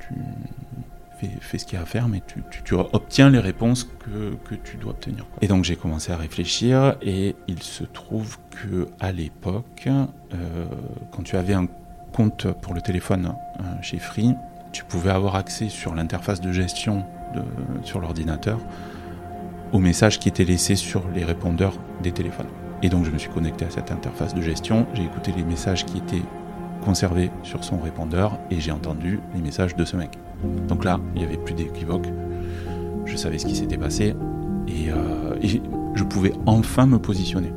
[0.00, 2.22] tu fais, ce qu'il y a à faire, mais
[2.64, 5.26] tu, obtiens les réponses que, tu dois obtenir.
[5.42, 9.86] Et donc j'ai commencé à réfléchir, et il se trouve que à l'époque,
[11.10, 11.66] quand tu avais un
[12.14, 13.34] compte pour le téléphone
[13.82, 14.34] chez Free,
[14.72, 17.04] tu pouvais avoir accès sur l'interface de gestion
[17.84, 18.58] sur l'ordinateur
[19.72, 22.48] aux messages qui étaient laissés sur les répondeurs des téléphones.
[22.82, 25.84] Et donc je me suis connecté à cette interface de gestion, j'ai écouté les messages
[25.84, 26.22] qui étaient
[26.84, 30.18] conservés sur son répondeur et j'ai entendu les messages de ce mec.
[30.68, 32.06] Donc là, il n'y avait plus d'équivoque,
[33.04, 34.14] je savais ce qui s'était passé
[34.88, 35.60] euh, et,
[35.94, 37.52] je pouvais enfin me positionner.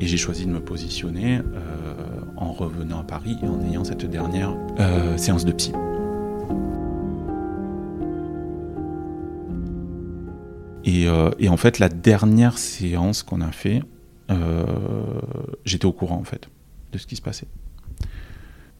[0.00, 1.94] Et j'ai choisi de me positionner euh,
[2.36, 5.72] en revenant à Paris et en ayant cette dernière euh, séance de psy.
[10.86, 13.82] Euh, et, en fait, la dernière séance qu'on a fait,
[14.30, 14.64] euh,
[15.64, 16.48] j'étais au courant en fait.
[16.92, 17.46] de ce qui se passait.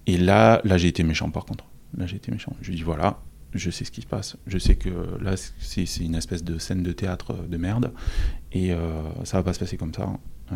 [0.07, 1.65] Et là, là j'ai été méchant par contre.
[1.97, 2.55] Là, j'ai été méchant.
[2.63, 3.21] Je lui dis voilà,
[3.53, 4.37] je sais ce qui se passe.
[4.47, 4.91] Je sais que
[5.21, 7.93] là, c'est une espèce de scène de théâtre de merde.
[8.53, 10.09] Et euh, ça va pas se passer comme ça.
[10.53, 10.55] Euh,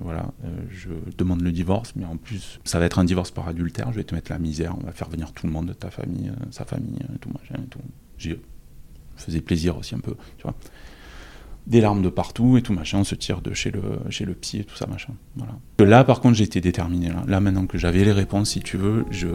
[0.00, 0.32] voilà,
[0.68, 3.92] je demande le divorce, mais en plus, ça va être un divorce par adultère.
[3.92, 4.76] Je vais te mettre la misère.
[4.80, 7.78] On va faire venir tout le monde de ta famille, sa famille, tout machin, tout.
[8.18, 8.40] J'ai
[9.16, 10.54] faisait plaisir aussi un peu, tu vois
[11.66, 14.34] des larmes de partout et tout machin, on se tire de chez le, chez le
[14.34, 15.12] psy et tout ça machin.
[15.36, 15.54] Voilà.
[15.78, 17.22] Là par contre j'étais déterminé là.
[17.28, 19.28] là maintenant que j'avais les réponses si tu veux, je,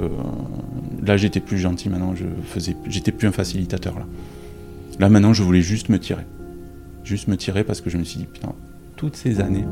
[1.04, 4.06] là j'étais plus gentil maintenant, je faisais, j'étais plus un facilitateur là.
[5.00, 6.24] Là maintenant je voulais juste me tirer.
[7.04, 8.54] Juste me tirer parce que je me suis dit putain,
[8.98, 9.66] toutes ces années,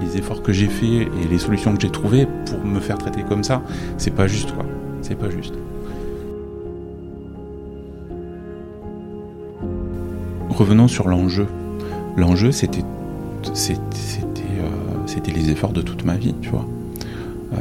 [0.00, 3.22] les efforts que j'ai faits et les solutions que j'ai trouvées pour me faire traiter
[3.22, 3.62] comme ça,
[3.98, 4.64] c'est pas juste quoi.
[5.02, 5.54] C'est pas juste.
[10.58, 11.46] Revenons sur l'enjeu.
[12.16, 12.84] L'enjeu, c'était,
[13.54, 16.66] c'était, euh, les efforts de toute ma vie, tu vois.
[17.52, 17.56] Euh,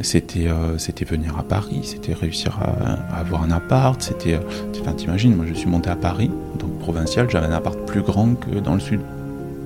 [0.00, 4.40] c'était, euh, c'était venir à Paris, c'était réussir à, avoir un appart, c'était...
[4.80, 8.34] Enfin, t'imagines, moi je suis monté à Paris, donc provincial, j'avais un appart plus grand
[8.36, 9.00] que dans le sud.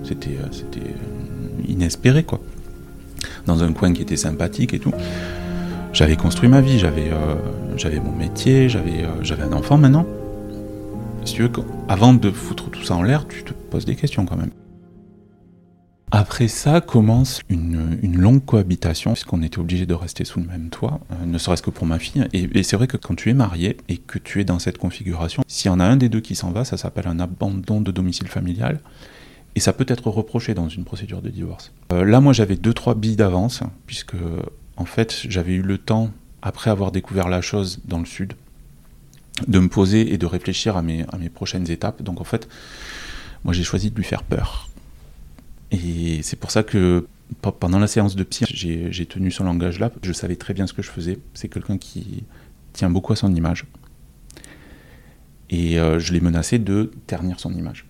[0.02, 0.94] C'était, c'était
[1.68, 2.40] inespéré, quoi.
[3.46, 4.92] Dans un coin qui était sympathique et tout.
[5.92, 7.10] J'avais construit ma vie, j'avais,
[7.76, 10.04] j'avais mon métier, j'avais, j'avais un enfant maintenant
[11.24, 11.50] si tu veux,
[11.88, 14.50] avant de foutre tout ça en l'air, tu te poses des questions quand même.
[16.10, 21.00] Après ça commence une, longue cohabitation, puisqu'on était obligé de rester sous le même toit,
[21.10, 22.26] euh, ne serait-ce que pour ma fille.
[22.32, 25.42] Et, c'est vrai que quand tu es marié et que tu es dans cette configuration,
[25.48, 27.90] s'il y en a un des deux qui s'en va, ça s'appelle un abandon de
[27.90, 28.80] domicile familial.
[29.56, 31.72] Et ça peut être reproché dans une procédure de divorce.
[31.92, 34.16] Euh, là, moi, j'avais deux, trois billes d'avance, puisque,
[34.76, 36.10] en fait, j'avais eu le temps,
[36.42, 38.34] après avoir découvert la chose dans le sud,
[39.46, 42.02] de me poser et de réfléchir à mes, prochaines étapes.
[42.02, 42.48] Donc en fait,
[43.44, 44.68] moi j'ai choisi de lui faire peur.
[45.70, 47.06] Et c'est pour ça que
[47.40, 49.90] pendant la séance de psy, j'ai tenu son langage là.
[50.02, 51.18] Je savais très bien ce que je faisais.
[51.34, 52.24] C'est quelqu'un qui
[52.72, 53.66] tient beaucoup à son image.
[55.50, 57.86] Et euh, je l'ai menacé de ternir son image.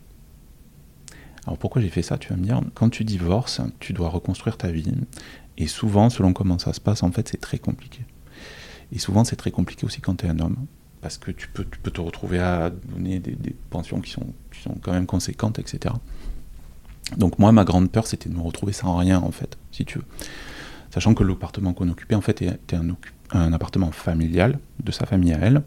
[1.46, 4.56] Alors pourquoi j'ai fait ça Tu vas me dire, quand tu divorces, tu dois reconstruire
[4.56, 4.92] ta vie.
[5.58, 8.00] Et souvent, selon comment ça se passe, en fait, c'est très compliqué.
[8.92, 10.56] Et souvent, c'est très compliqué aussi quand tu es un homme
[11.04, 14.62] parce que tu peux, tu peux te retrouver à donner des, pensions qui sont, qui
[14.62, 15.94] sont quand même conséquentes, etc.
[17.18, 19.98] Donc moi, ma grande peur, c'était de me retrouver sans rien, en fait, si tu
[19.98, 20.04] veux.
[20.94, 25.40] Sachant que l'appartement qu'on occupait, en fait, était un, appartement familial de sa famille à
[25.40, 25.62] elle.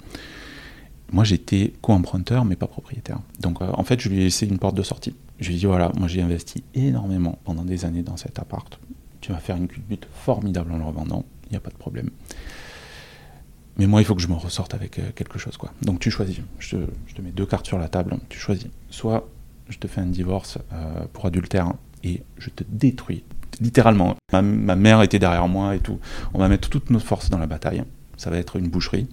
[1.12, 3.20] Moi, j'étais co-emprunteur, mais pas propriétaire.
[3.40, 5.14] Donc, euh, en fait, je lui ai laissé une porte de sortie.
[5.40, 8.80] Je lui ai dit, voilà, moi, j'ai investi énormément pendant des années dans cet appart.
[9.22, 12.10] Tu vas faire une culbute formidable en le revendant, il n'y a pas de problème.
[13.78, 15.58] Mais moi, il faut que je me ressorte avec euh, quelque chose.
[15.58, 15.72] quoi.
[15.82, 16.38] Donc tu choisis.
[16.60, 18.18] Je te, mets deux cartes sur la table.
[18.30, 18.68] Tu choisis.
[18.90, 19.28] Soit
[19.70, 23.24] je te fais un divorce euh, pour adultère et je te détruis.
[23.60, 24.16] Littéralement.
[24.32, 26.00] Ma, mère était derrière moi et tout.
[26.34, 27.84] On va mettre toutes nos forces dans la bataille.
[28.18, 29.08] Ça va être une boucherie.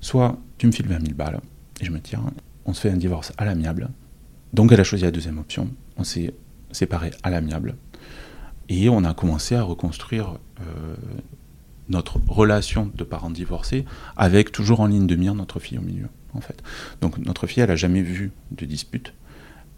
[0.00, 1.40] Soit tu me files 20 000 balles
[1.80, 2.20] et je me tire.
[2.66, 3.90] On se fait un divorce à l'amiable.
[4.52, 5.68] Donc elle a choisi la deuxième option.
[5.96, 6.34] On s'est
[6.72, 7.76] séparés à l'amiable.
[8.68, 10.94] Et on a commencé à reconstruire euh,
[11.88, 13.84] notre relation de parents divorcés
[14.16, 16.62] avec toujours en ligne de mire notre fille au milieu, en fait.
[17.00, 19.12] Donc notre fille, elle a jamais vu de dispute.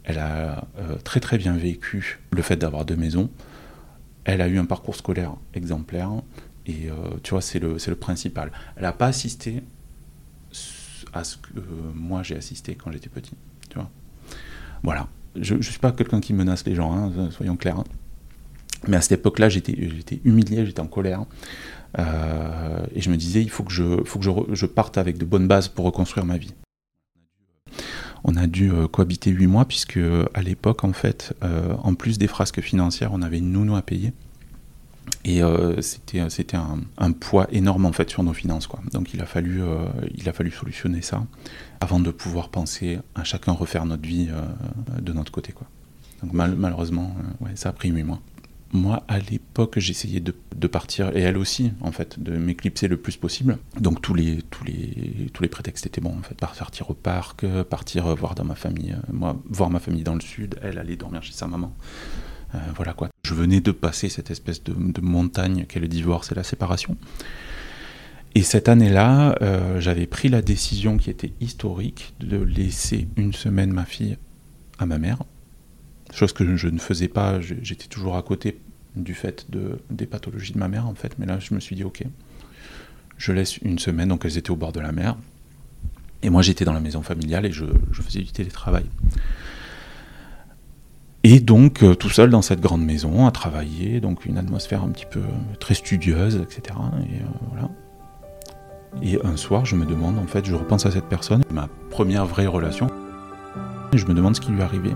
[0.05, 3.29] Elle a euh, très très bien vécu le fait d'avoir deux maisons.
[4.25, 6.11] Elle a eu un parcours scolaire exemplaire.
[6.67, 8.53] Et euh, tu vois, c'est le, le principal.
[8.77, 9.63] Elle n'a pas assisté
[11.13, 11.61] à ce que
[11.95, 13.35] moi j'ai assisté quand j'étais petit.
[13.69, 13.91] Tu vois.
[14.83, 15.09] Voilà.
[15.35, 17.81] Je ne suis pas quelqu'un qui menace les gens, hein, soyons clairs.
[17.81, 17.85] Hein.
[18.89, 19.73] Mais à cette époque-là, j'étais
[20.25, 21.25] humilié, j'étais en colère.
[21.99, 25.25] Euh, et je me disais, il faut que, je, faut que je, parte avec de
[25.25, 26.55] bonnes bases pour reconstruire ma vie.
[28.25, 29.99] On a dû euh, cohabiter huit mois, puisque
[30.35, 33.83] à l'époque, en fait, euh, en plus des frasques financières, on avait une nounou à
[33.83, 34.13] payer.
[35.25, 35.41] Et
[35.81, 36.21] c'était,
[36.57, 38.69] un, poids énorme en fait sur nos finances.
[38.69, 38.81] Quoi.
[38.93, 39.61] Donc il a, fallu,
[40.15, 41.25] il a fallu solutionner ça
[41.81, 44.29] avant de pouvoir penser à chacun refaire notre vie
[45.01, 45.53] de notre côté.
[45.53, 45.67] Quoi.
[46.23, 47.17] Donc malheureusement,
[47.57, 48.21] ça a pris huit mois
[48.73, 53.17] moi, à l'époque, j'essayais de, partir, et elle aussi, en fait, de m'éclipser le plus
[53.17, 53.59] possible.
[53.81, 56.35] Donc tous les, tous les, tous les prétextes étaient bons, en fait.
[56.35, 60.21] Partir au parc, partir voir dans ma famille, euh, moi, voir ma famille dans le
[60.21, 61.73] sud, elle allait dormir chez sa maman.
[62.55, 63.09] Euh, voilà quoi.
[63.25, 66.97] Je venais de passer cette espèce de, montagne qu'est le divorce et la séparation.
[68.35, 73.73] Et cette année-là, euh, j'avais pris la décision qui était historique de laisser une semaine
[73.73, 74.19] ma fille
[74.79, 75.23] à ma mère
[76.13, 78.59] chose que je ne faisais pas, j'étais toujours à côté
[78.95, 81.77] du fait de, des pathologies de ma mère en fait, mais là je me suis
[81.77, 82.03] dit ok,
[83.19, 85.17] je laisse une semaine, donc elles étaient au bord de la mer,
[86.23, 88.87] et moi j'étais dans la maison familiale et je, faisais du télétravail.
[91.29, 95.07] Et donc, tout seul dans cette grande maison, à travailler, donc une atmosphère un petit
[95.11, 95.23] peu
[95.59, 96.79] très studieuse, etc.
[97.03, 97.69] Et voilà.
[99.03, 102.27] Et un soir, je me demande, en fait, je repense à cette personne, ma première
[102.27, 102.87] vraie relation,
[103.93, 104.95] je me demande ce qui lui arrivait.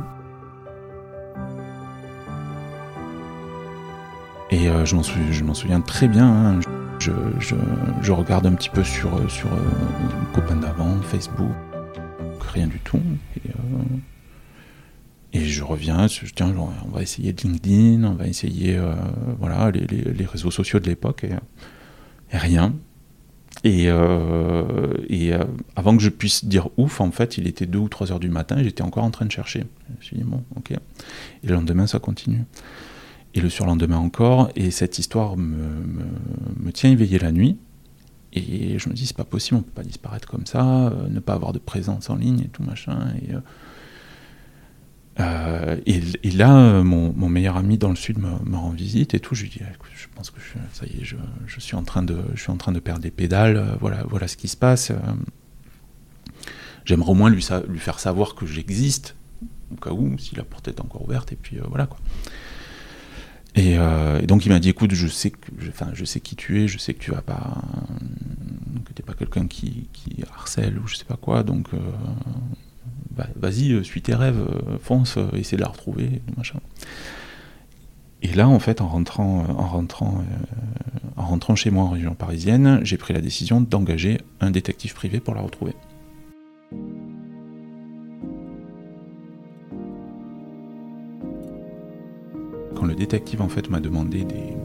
[4.71, 6.27] Euh, je m'en souviens, très bien.
[6.27, 6.61] Hein.
[7.01, 11.53] Je, regarde un petit peu sur, sur euh, d'avant, Facebook,
[12.53, 13.01] rien du tout.
[13.37, 13.51] Et,
[15.37, 18.79] euh, je reviens, je tiens, on va essayer LinkedIn, on va essayer
[19.39, 22.75] voilà, les, réseaux sociaux de l'époque, et, rien.
[23.63, 23.85] Et,
[25.09, 25.33] et
[25.77, 28.29] avant que je puisse dire ouf, en fait, il était 2 ou 3 heures du
[28.29, 29.61] matin et j'étais encore en train de chercher.
[29.89, 30.73] Je me suis dit, bon, ok.
[30.73, 32.45] Et le lendemain, ça continue
[33.35, 35.85] et le surlendemain encore, et cette histoire me,
[36.59, 37.59] me, tient éveillé la nuit.
[38.33, 41.19] Et je me dis, c'est pas possible, on peut pas disparaître comme ça, euh, ne
[41.19, 43.13] pas avoir de présence en ligne et tout machin.
[43.23, 43.41] Et, euh,
[45.19, 49.35] euh, et, là, mon, mon, meilleur ami dans le sud me, rend visite et tout.
[49.35, 49.61] Je lui dis,
[49.97, 51.17] je pense que je, ça y est, je,
[51.47, 53.77] je, suis en train de, je suis en train de perdre des pédales.
[53.81, 54.93] Voilà, voilà ce qui se passe.
[56.85, 59.17] J'aimerais au moins lui faire savoir que j'existe,
[59.73, 61.33] au cas où, si la porte est encore ouverte.
[61.33, 61.99] Et puis voilà quoi.
[63.61, 66.63] Euh, et, donc il m'a dit écoute, je sais que, enfin, je sais qui tu
[66.63, 67.63] es, je sais que tu vas pas,
[68.85, 71.79] que t'es pas quelqu'un qui, qui, harcèle ou je sais pas quoi, donc euh,
[73.37, 74.45] vas-y, euh, suis tes rêves,
[74.83, 76.23] fonce, essaie de la retrouver.
[78.23, 80.25] Et là, en fait, en rentrant, en rentrant,
[81.17, 85.21] en rentrant chez moi en région parisienne, j'ai pris la décision d'engager un détective privé
[85.21, 85.75] pour la retrouver.
[92.81, 94.57] Quand le détective en fait m'a demandé des,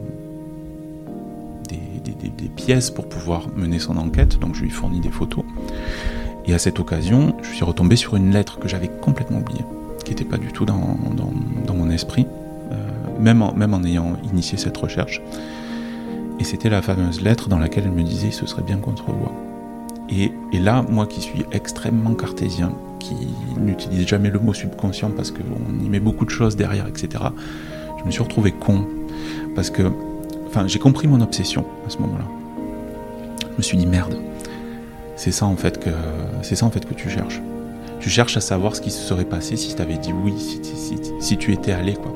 [2.56, 5.44] pièces pour pouvoir mener son enquête, donc je lui ai fourni des photos.
[6.46, 9.64] Et à cette occasion, je suis retombé sur une lettre que j'avais complètement oubliée,
[10.04, 10.96] qui n'était pas du tout dans,
[11.74, 12.26] mon esprit,
[12.72, 12.76] euh,
[13.20, 15.20] même, en, ayant initié cette recherche.
[16.40, 19.02] Et c'était la fameuse lettre dans laquelle elle me disait ce serait bien qu'on te
[19.02, 19.32] revoie.
[20.08, 23.14] Et, et, là, moi qui suis extrêmement cartésien, qui
[23.60, 27.24] n'utilise jamais le mot subconscient parce qu'on y met beaucoup de choses derrière, etc.,
[28.06, 28.86] me suis retrouvé con.
[29.54, 29.82] Parce que,
[30.46, 32.24] enfin, j'ai compris mon obsession à ce moment-là.
[33.42, 34.16] Je me suis dit merde.
[35.16, 35.90] C'est ça en fait que,
[36.42, 37.40] c'est ça en fait que tu cherches.
[38.00, 40.34] Tu cherches à savoir ce qui se serait passé si tu avais dit oui,
[41.20, 42.14] si, tu étais allé quoi.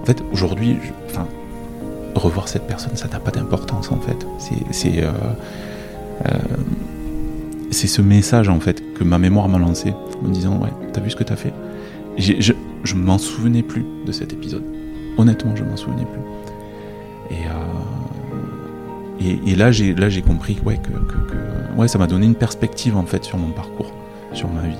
[0.00, 1.28] En fait, aujourd'hui, enfin,
[2.14, 4.26] revoir cette personne, ça n'a pas d'importance en fait.
[4.70, 5.10] C'est, euh,
[6.26, 6.38] euh,
[7.70, 11.02] c'est ce message en fait que ma mémoire m'a lancé en me disant ouais, t'as
[11.02, 11.52] vu ce que t'as fait?
[12.16, 12.52] je,
[12.84, 14.64] je m'en souvenais plus de cet épisode.
[15.18, 17.36] Honnêtement, je m'en souvenais plus.
[17.36, 17.50] Et, euh,
[19.46, 20.90] et, là, j'ai là j'ai compris ouais, que,
[21.78, 23.92] ouais, ça m'a donné une perspective en fait sur mon parcours,
[24.32, 24.76] sur ma vie.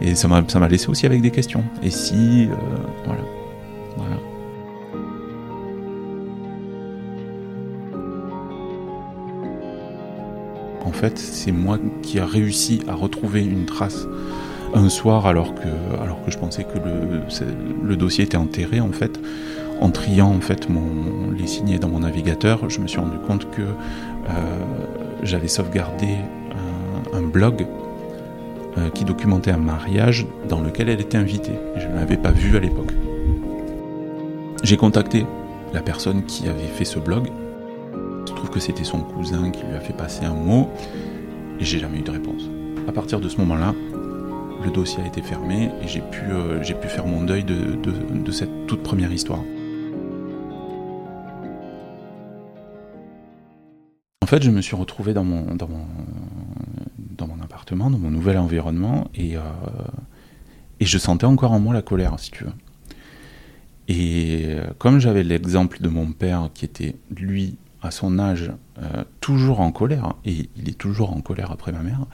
[0.00, 1.64] Et ça m'a ça m'a laissé aussi avec des questions.
[1.82, 2.54] Et si, euh,
[3.04, 3.22] voilà,
[3.96, 4.16] voilà.
[10.84, 14.06] En fait, c'est moi qui a réussi à retrouver une trace
[14.74, 15.68] un soir alors que,
[16.02, 17.20] alors que je pensais que le,
[17.82, 19.18] le dossier était enterré en fait
[19.82, 20.68] en triant en fait
[21.36, 24.32] les signes dans mon navigateur, je me suis rendu compte que euh,
[25.22, 26.18] j'avais sauvegardé
[27.12, 27.66] un, blog
[28.78, 31.58] euh, qui documentait un mariage dans lequel elle était invitée.
[31.76, 32.92] Je ne l'avais pas vu à l'époque.
[34.62, 35.26] J'ai contacté
[35.72, 37.28] la personne qui avait fait ce blog.
[38.28, 40.68] Il trouve que c'était son cousin qui lui a fait passer un mot
[41.58, 42.42] et j'ai jamais eu de réponse.
[42.86, 43.74] À partir de ce moment-là,
[44.64, 48.30] le dossier a été fermé et j'ai pu, euh, j'ai pu faire mon deuil de
[48.30, 49.40] cette toute première histoire.
[54.36, 55.86] Fait, je me suis retrouvé dans mon, dans mon,
[56.98, 59.40] dans mon appartement, dans mon nouvel environnement, et, euh,
[60.80, 62.52] et je sentais encore en moi la colère, si tu veux.
[63.88, 69.04] Et euh, comme j'avais l'exemple de mon père qui était, lui, à son âge, euh,
[69.20, 72.06] toujours en colère, et il est toujours en colère après ma mère,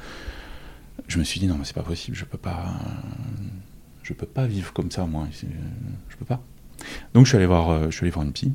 [1.07, 2.81] je me suis dit non mais c'est pas possible, je peux pas,
[4.03, 6.43] je peux pas vivre comme ça moi, je peux pas.
[7.15, 8.53] Donc je suis allé voir, je suis allé voir une psy.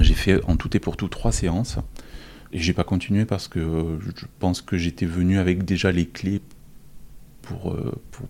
[0.00, 1.78] J'ai fait en tout et pour tout trois séances.
[2.52, 6.42] Et j'ai pas continué parce que je pense que j'étais venu avec déjà les clés
[7.42, 8.28] pour, euh, pour,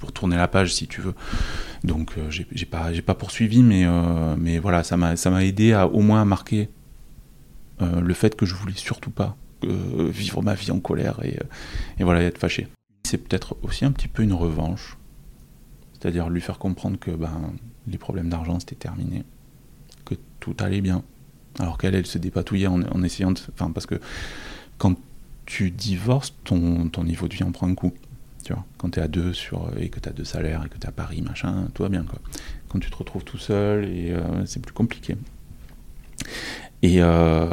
[0.00, 1.14] pour, tourner la page, si tu veux.
[1.82, 6.00] Donc euh, j'ai pas, pas poursuivi, mais, euh, mais voilà, ça m'a aidé à au
[6.00, 6.68] moins marquer
[7.80, 11.38] le fait que je voulais surtout pas vivre ma vie en colère et,
[11.98, 12.68] et voilà, être fâché.
[13.04, 14.96] C'est peut-être aussi un petit peu une revanche,
[15.92, 17.52] c'est-à-dire lui faire comprendre que ben,
[17.86, 19.24] les problèmes d'argent c'était terminé,
[20.06, 21.02] que tout allait bien
[21.58, 23.40] alors qu'elle, elle se dépatouillait en, essayant de.
[23.52, 24.00] Enfin, parce que
[24.78, 24.96] quand
[25.46, 27.92] tu divorces, ton, niveau de vie en prend un coup.
[28.44, 30.76] Tu vois, quand tu à deux sur, et que tu as deux salaires et que
[30.76, 32.04] tu es à Paris, machin, tout va bien.
[32.04, 32.18] Quoi.
[32.68, 35.16] Quand tu te retrouves tout seul, et euh, c'est plus compliqué.
[36.82, 37.48] Et euh,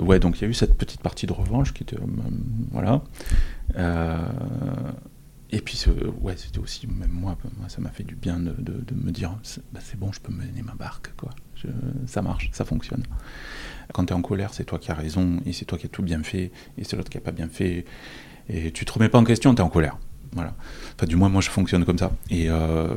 [0.00, 1.96] ouais, donc il y a eu cette petite partie de revanche qui était.
[2.72, 3.02] voilà.
[5.56, 5.82] Et puis,
[6.20, 7.36] ouais, c'était aussi, même moi,
[7.68, 8.54] ça m'a fait du bien de,
[8.94, 9.36] me dire
[9.72, 11.30] bah, c'est bon, je peux mener ma barque, quoi.
[12.06, 13.02] ça marche, ça fonctionne.
[13.92, 15.90] Quand tu es en colère, c'est toi qui as raison, et c'est toi qui as
[15.90, 17.84] tout bien fait, et c'est l'autre qui n'a pas bien fait
[18.48, 19.96] et tu te remets pas en question, tu es en colère.
[20.32, 20.54] Voilà.
[20.96, 22.10] Enfin, du moins, moi, je fonctionne comme ça.
[22.28, 22.88] Et euh,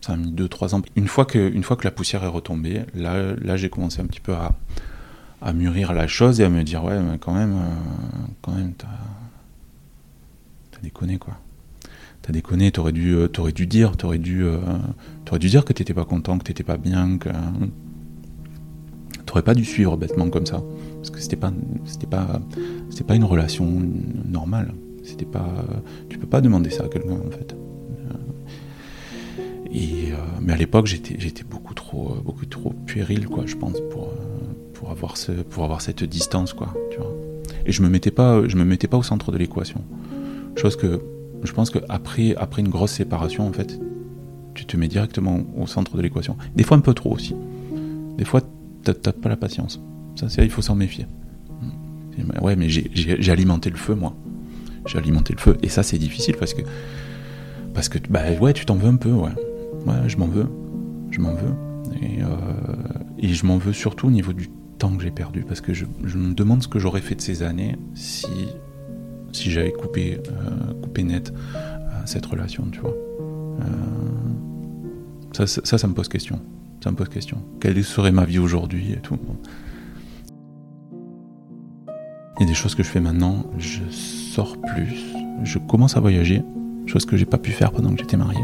[0.00, 0.82] ça a mis 2-3 ans.
[0.96, 4.06] Une fois, que, une fois que la poussière est retombée, là, là j'ai commencé un
[4.06, 4.54] petit peu à,
[5.42, 8.72] à mûrir la chose et à me dire, ouais, mais quand même, euh, quand même,
[8.74, 8.86] t'as,
[10.70, 11.34] t'as déconné, quoi.
[12.28, 14.44] T'as déconné, t'aurais dû, euh, t'aurais dû dire, t'aurais dû,
[15.24, 17.30] t'aurais dû dire que t'étais pas content, que t'étais pas bien, que
[19.24, 20.62] t'aurais pas dû suivre bêtement comme ça.
[20.96, 21.50] Parce que c'était pas,
[21.86, 22.42] c'était pas,
[22.90, 23.82] c'était pas une relation
[24.26, 24.74] normale.
[25.04, 25.48] C'était pas,
[26.10, 27.56] tu peux pas demander ça à quelqu'un en fait.
[29.72, 33.80] Et, euh, mais à l'époque, j'étais, j'étais beaucoup trop, beaucoup trop puéril, quoi, je pense,
[33.90, 34.12] pour,
[34.74, 37.14] pour avoir ce, pour avoir cette distance, quoi, tu vois.
[37.64, 39.82] Et je me mettais pas, je me mettais pas au centre de l'équation.
[40.56, 41.00] Chose que,
[41.42, 43.80] je pense que après, une grosse séparation, en fait,
[44.54, 46.36] tu te mets directement au centre de l'équation.
[46.56, 47.34] Des fois un peu trop aussi.
[48.16, 48.40] Des fois,
[48.82, 49.80] t'as pas la patience.
[50.16, 51.06] Ça, c'est il faut s'en méfier.
[52.42, 54.14] Ouais, mais j'ai alimenté le feu, moi.
[54.86, 55.56] J'ai alimenté le feu.
[55.62, 56.62] Et ça, c'est difficile parce que.
[57.74, 59.30] Parce que, bah ouais, tu t'en veux un peu, ouais.
[59.86, 60.48] Ouais, je m'en veux.
[61.10, 61.54] Je m'en veux.
[62.02, 62.26] Et, euh,
[63.18, 65.44] et je m'en veux surtout au niveau du temps que j'ai perdu.
[65.46, 68.26] Parce que je, me demande ce que j'aurais fait de ces années si,
[69.38, 71.58] si j'avais coupé, euh, coupé net euh,
[72.04, 72.94] cette relation, tu vois.
[75.32, 76.40] Ça, ça, ça, me pose question.
[76.82, 77.38] Ça me pose question.
[77.60, 79.16] Quelle serait ma vie aujourd'hui et tout.
[82.38, 84.96] Il y a des choses que je fais maintenant, je sors plus,
[85.44, 86.42] je commence à voyager,
[86.86, 88.40] chose que j'ai pas pu faire pendant que j'étais marié.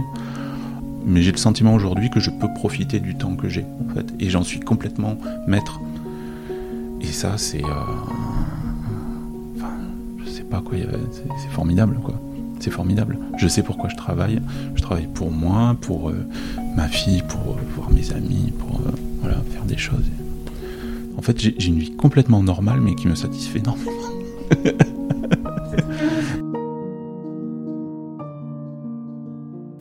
[1.06, 4.06] Mais j'ai le sentiment aujourd'hui que je peux profiter du temps que j'ai, en fait,
[4.20, 5.16] et j'en suis complètement
[5.46, 5.80] maître.
[7.00, 7.68] Et ça, c'est, euh...
[11.42, 11.98] c'est formidable.
[12.60, 13.18] C'est formidable.
[13.36, 14.40] Je sais pourquoi je travaille.
[14.74, 16.26] Je travaille pour moi, pour euh,
[16.76, 18.92] ma fille, pour euh, voir mes amis, pour euh,
[19.50, 20.10] faire des choses.
[21.16, 23.92] En fait, j'ai une vie complètement normale, mais qui me satisfait énormément.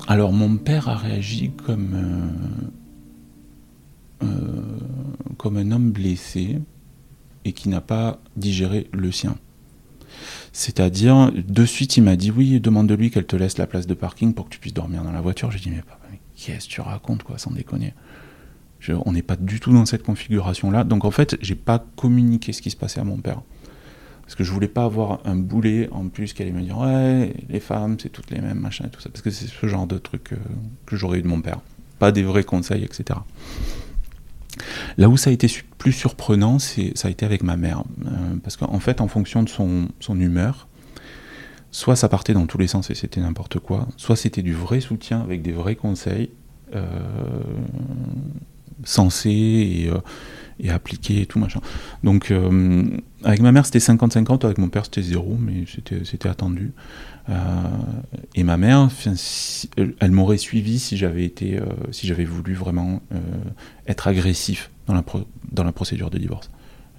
[0.07, 1.95] Alors, mon père a réagi comme,
[5.37, 6.59] comme un homme blessé
[7.45, 9.35] et qui n'a pas digéré le sien.
[10.53, 14.33] C'est-à-dire, de suite, il m'a dit Oui, demande-lui qu'elle te laisse la place de parking
[14.33, 15.49] pour que tu puisses dormir dans la voiture.
[15.51, 16.05] J'ai dit Mais papa,
[16.37, 17.93] qu'est-ce que tu racontes, quoi, sans déconner?
[19.05, 20.83] On n'est pas du tout dans cette configuration-là.
[20.83, 23.41] Donc en fait, j'ai pas communiqué ce qui se passait à mon père.
[24.21, 27.33] Parce que je voulais pas avoir un boulet en plus qui allait me dire ouais,
[27.49, 29.09] les femmes, c'est toutes les mêmes, machin et tout ça.
[29.09, 30.37] Parce que c'est ce genre de truc euh,
[30.85, 31.59] que j'aurais eu de mon père.
[31.97, 33.19] Pas des vrais conseils, etc.
[34.97, 35.47] Là où ça a été
[35.77, 37.83] plus surprenant, ça a été avec ma mère.
[38.05, 38.09] Euh,
[38.43, 40.67] parce qu'en fait, en fonction de son, humeur,
[41.71, 44.79] soit ça partait dans tous les sens et c'était n'importe quoi, soit c'était du vrai
[44.79, 46.29] soutien avec des vrais conseils.
[46.75, 46.85] Euh,
[48.83, 49.99] sensé et, euh,
[50.59, 51.61] et, appliqué et tout machin.
[52.03, 52.83] Donc euh,
[53.23, 55.65] avec ma mère c'était 50-50, avec mon père c'était zéro, mais
[56.03, 56.73] c'était attendu.
[57.29, 57.33] Euh,
[58.35, 58.89] et ma mère,
[59.77, 61.59] elle, m'aurait suivi si j'avais été,
[61.91, 63.01] si j'avais voulu vraiment
[63.87, 65.03] être agressif dans la,
[65.51, 66.49] dans la procédure de divorce.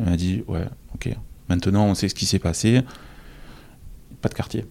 [0.01, 1.11] Elle m'a dit ouais, ok,
[1.49, 2.81] maintenant on sait ce qui s'est passé,
[4.21, 4.65] pas de quartier.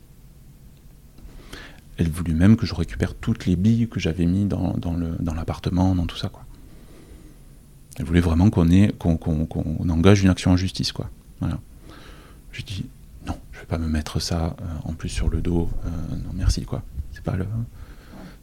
[1.98, 5.94] Elle voulut même que je récupère toutes les billes que j'avais mis dans, dans l'appartement,
[5.94, 6.30] dans tout ça.
[6.30, 6.44] Quoi.
[7.98, 8.66] Elle voulait vraiment qu'on
[8.98, 11.10] qu'on engage une action en justice, quoi.
[11.40, 11.60] Voilà.
[12.52, 12.86] Je dis
[13.28, 15.70] non, je vais pas me mettre ça euh, en plus sur le dos.
[15.86, 16.84] Euh, non, merci, quoi.
[17.12, 17.46] C'est pas le,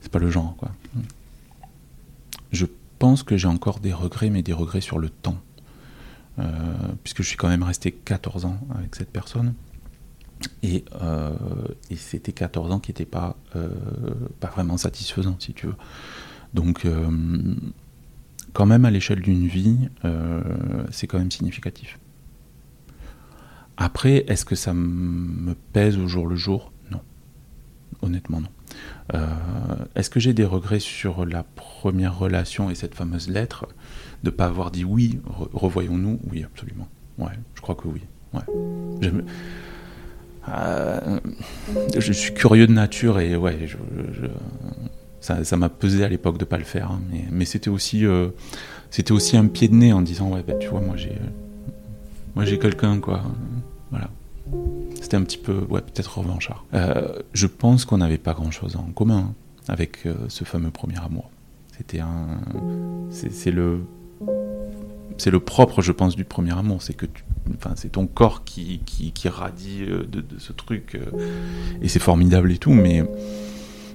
[0.01, 0.71] c'est pas le genre, quoi.
[2.53, 2.67] Je
[2.99, 5.39] pense que j'ai encore des regrets, mais des regrets sur le temps,
[6.39, 6.45] euh,
[7.03, 9.55] puisque je suis quand même resté 14 ans avec cette personne.
[10.63, 10.85] Et,
[11.91, 13.37] et c'était 14 ans qui n'étaient pas,
[14.41, 15.75] pas vraiment satisfaisants, si tu veux.
[16.55, 16.87] Donc,
[18.53, 20.43] quand même à l'échelle d'une vie, euh,
[20.91, 21.99] c'est quand même significatif.
[23.77, 26.73] Après, est-ce que ça me pèse au jour le jour?
[26.91, 27.01] Non.
[28.03, 28.49] Honnêtement, non.
[29.15, 29.27] Euh,
[29.95, 33.67] est-ce que j'ai des regrets sur la première relation et cette fameuse lettre?
[34.23, 36.21] De ne pas avoir dit oui, revoyons-nous?
[36.31, 36.89] Oui, absolument.
[37.19, 38.03] Ouais, je crois que oui.
[38.35, 38.43] Ouais.
[40.49, 41.21] Euh,
[41.97, 43.59] je, suis curieux de nature et ouais,
[45.21, 48.29] ça m'a pesé à l'époque de pas le faire, hein, mais, mais c'était aussi, euh,
[48.91, 51.17] c'était aussi un pied de nez en disant ouais bah, tu vois moi j'ai,
[52.35, 53.23] moi j'ai quelqu'un quoi,
[53.91, 54.09] voilà.
[55.01, 56.65] c'était un petit peu, ouais, peut-être revanchard.
[57.33, 59.35] je pense qu'on n'avait pas grand-chose en commun
[59.69, 61.31] avec ce fameux premier amour.
[61.77, 62.41] C'était un,
[63.11, 63.81] c'est le
[65.21, 66.83] c'est le propre, je pense, du premier amour.
[66.83, 67.07] C'est que
[67.57, 70.95] enfin, c'est ton corps qui, qui, radie euh, de, ce truc.
[70.95, 71.29] Euh,
[71.83, 73.05] et c'est formidable et tout, mais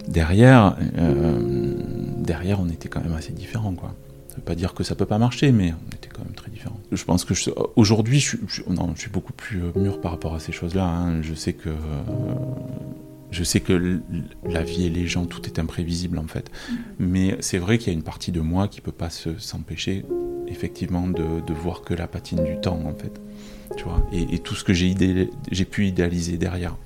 [0.07, 1.75] derrière, euh,
[2.17, 3.93] derrière, on était quand même assez différents, quoi.
[4.29, 6.51] Ça veut pas dire que ça peut pas marcher, mais on était quand même très
[6.51, 6.79] différents.
[6.91, 7.33] Je pense que
[7.77, 8.61] aujourd'hui, je, je,
[8.97, 10.85] suis beaucoup plus mûr par rapport à ces choses-là.
[10.85, 11.21] Hein.
[11.21, 11.69] Je sais que
[13.35, 14.01] je sais que
[14.45, 16.49] la vie et les gens, tout est imprévisible en fait.
[16.99, 20.05] Mais c'est vrai qu'il y a une partie de moi qui peut pas s'empêcher,
[20.47, 23.19] effectivement, de, voir que la patine du temps en fait.
[23.75, 26.77] Tu vois, et, tout ce que j'ai pu idéaliser derrière.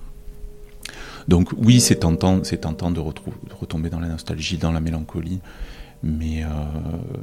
[1.27, 5.39] Donc oui, c'est tentant, c'est tentant de, retomber dans la nostalgie, dans la mélancolie,
[6.03, 6.47] mais, euh,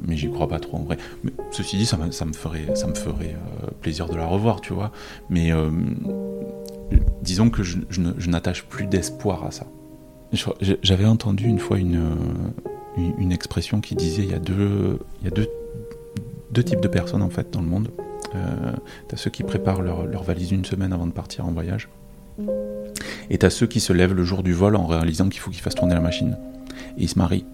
[0.05, 0.97] mais j'y crois pas trop en vrai.
[1.51, 4.91] ceci dit, ça, me ferait, ça me ferait euh, plaisir de la revoir, tu vois.
[5.29, 5.69] Mais euh,
[7.21, 7.79] disons que je,
[8.29, 9.65] n'attache plus d'espoir à ça.
[10.83, 12.01] J'avais entendu une fois une,
[12.97, 15.47] une, expression qui disait il y a deux, il y a deux,
[16.51, 17.89] deux types de personnes en fait dans le monde.
[18.35, 18.71] Euh,
[19.07, 21.89] t'as ceux qui préparent leur, leur, valise une semaine avant de partir en voyage.
[23.29, 25.61] Et t'as ceux qui se lèvent le jour du vol en réalisant qu'il faut qu'ils
[25.61, 26.37] fassent tourner la machine.
[26.97, 27.45] Et ils se marient.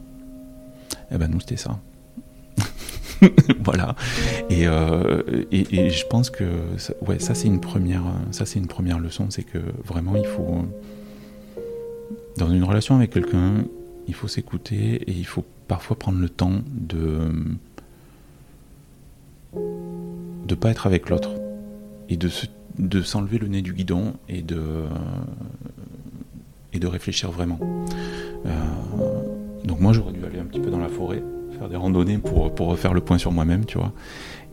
[1.12, 1.80] Eh ben nous c'était ça.
[3.64, 3.96] voilà.
[4.52, 6.46] Euh, et, et, je pense que
[6.78, 8.04] ça, ouais, ça c'est une première,
[8.56, 10.66] une première leçon, c'est que vraiment il faut,
[12.38, 13.66] dans une relation avec quelqu'un,
[14.08, 17.32] il faut s'écouter et il faut parfois prendre le temps de
[20.48, 21.30] de pas être avec l'autre
[22.10, 22.30] et de
[22.80, 24.86] de s'enlever le nez du guidon et de
[26.74, 27.60] et de réfléchir vraiment.
[28.46, 28.50] Euh,
[29.64, 32.54] donc moi j'aurais dû aller un petit peu dans la forêt faire des randonnées pour,
[32.54, 33.94] pour refaire le point sur moi-même, tu vois.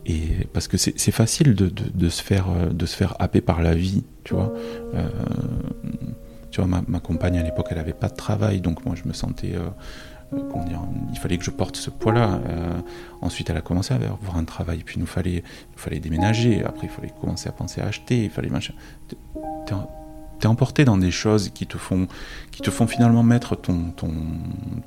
[0.05, 3.75] Et parce que c'est facile de, de, se faire, de se faire happer par la
[3.75, 4.53] vie, tu vois.
[4.95, 5.07] Euh,
[6.49, 9.07] tu vois, ma, ma compagne à l'époque, elle n'avait pas de travail, donc moi je
[9.07, 9.53] me sentais.
[9.55, 9.69] Euh,
[10.31, 12.39] dire, il fallait que je porte ce poids-là.
[13.21, 16.63] ensuite, elle a commencé à avoir un travail, puis il nous fallait, il fallait déménager.
[16.63, 18.23] Après, il fallait commencer à penser à acheter.
[18.23, 18.73] Il fallait machin.
[20.39, 22.07] T'es emporté dans des choses qui te font,
[22.49, 24.11] qui te font finalement mettre ton, ton,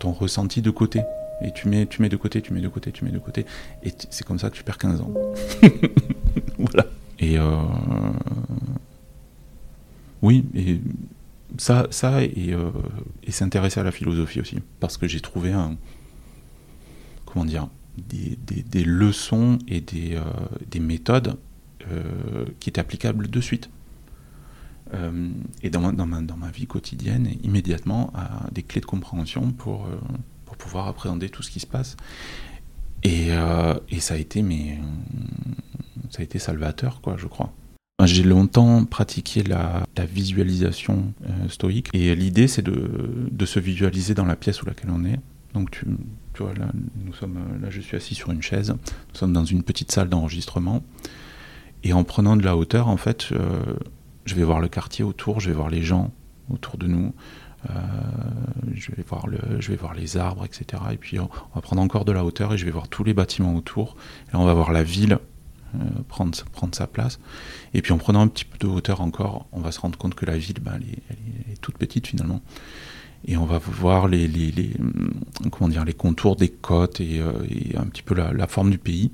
[0.01, 1.03] ton ressenti de côté.
[1.43, 3.47] Et tu mets, tu mets de côté, tu mets de côté, tu mets de côté.
[3.83, 5.13] Et c'est comme ça que tu perds 15 ans.
[6.59, 6.87] voilà.
[7.19, 7.57] Et euh,
[10.23, 10.81] oui, et
[11.59, 12.71] ça, ça et, euh,
[13.23, 14.59] et s'intéresser à la philosophie aussi.
[14.81, 15.55] Parce que j'ai trouvé.
[17.27, 20.23] Comment dire des, des, leçons et des, euh,
[20.71, 21.37] des méthodes
[22.61, 23.69] qui étaient applicables de suite.
[25.63, 29.53] et dans ma, dans, ma, dans ma vie quotidienne, immédiatement, à des clés de compréhension
[29.53, 29.87] pour
[30.57, 31.97] pouvoir appréhender tout ce qui se passe.
[33.03, 34.79] Et, euh, et ça a été, mais
[36.11, 37.53] ça a été salvateur, quoi, je crois.
[38.07, 44.37] J'ai longtemps pratiqué la, visualisation euh, stoïque et l'idée c'est de, se visualiser dans la
[44.37, 45.19] pièce où laquelle on est.
[45.55, 45.87] Donc tu,
[46.39, 46.67] vois là,
[47.05, 48.71] nous sommes là, je suis assis sur une chaise.
[48.71, 50.83] Nous sommes dans une petite salle d'enregistrement
[51.85, 53.63] et en prenant de la hauteur, en fait, euh,
[54.25, 56.11] je vais voir le quartier autour, je vais voir les gens
[56.51, 57.15] autour de nous.
[57.71, 57.73] Euh,
[58.75, 60.83] je, vais voir les arbres, etc.
[60.93, 63.15] Et puis on, va prendre encore de la hauteur et je vais voir tous les
[63.15, 63.97] bâtiments autour.
[64.33, 65.19] Et on va voir la ville euh,
[66.09, 67.19] prendre, prendre sa place.
[67.73, 70.15] Et puis en prenant un petit peu de hauteur encore, on va se rendre compte
[70.15, 72.41] que la ville, ben, elle, est, toute petite finalement.
[73.27, 74.71] Et on va voir les, les, les
[75.51, 77.33] comment dire, les contours des côtes et, euh,
[77.77, 79.11] un petit peu la, forme du pays.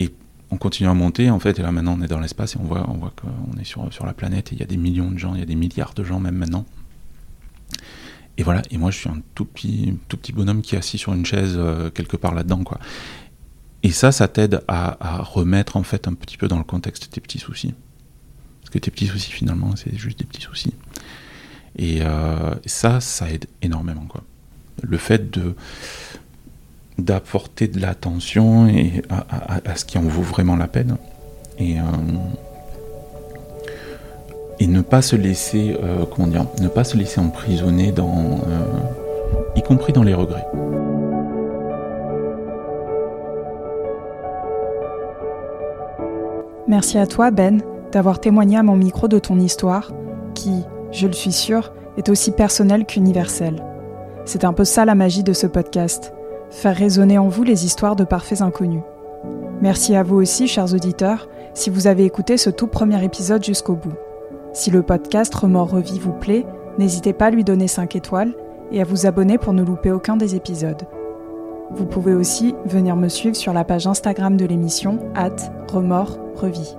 [0.00, 0.10] Et
[0.50, 1.58] on continue à monter en fait.
[1.58, 3.92] Et là maintenant, on est dans l'espace et on voit, on voit qu'on est sur,
[3.92, 4.52] sur la planète.
[4.52, 6.20] Et il y a des millions de gens, il y a des milliards de gens
[6.20, 6.64] même maintenant.
[8.38, 10.98] Et voilà, et moi je suis un tout petit, tout petit bonhomme qui est assis
[10.98, 12.78] sur une chaise euh, quelque part là-dedans, quoi.
[13.82, 17.20] Et ça, ça t'aide à, remettre en fait un petit peu dans le contexte tes
[17.20, 17.74] petits soucis.
[18.60, 20.74] Parce que tes petits soucis finalement, c'est juste des petits soucis.
[21.78, 24.22] Et euh, ça, ça aide énormément, quoi.
[24.82, 25.54] Le fait de
[26.98, 30.96] d'apporter de l'attention et à, ce qui en vaut vraiment la peine.
[31.58, 31.82] Et euh,
[34.58, 38.40] et ne pas se laisser, euh, comment dire, ne pas se laisser emprisonner dans,
[39.54, 40.46] y compris dans les regrets.
[46.68, 47.62] Merci à toi, Ben,
[47.92, 49.92] d'avoir témoigné à mon micro de ton histoire,
[50.34, 53.62] qui, je le suis sûr, est aussi personnelle qu'universelle.
[54.24, 56.12] C'est un peu ça la magie de ce podcast,
[56.50, 58.82] faire résonner en vous les histoires de parfaits inconnus.
[59.60, 63.76] Merci à vous aussi, chers auditeurs, si vous avez écouté ce tout premier épisode jusqu'au
[63.76, 63.94] bout.
[64.52, 66.44] Si le podcast Remords Revit vous plaît,
[66.78, 68.34] n'hésitez pas à lui donner 5 étoiles
[68.72, 70.82] et à vous abonner pour ne louper aucun des épisodes.
[71.70, 75.36] Vous pouvez aussi venir me suivre sur la page Instagram de l'émission, at
[75.72, 76.76] Remords Revit.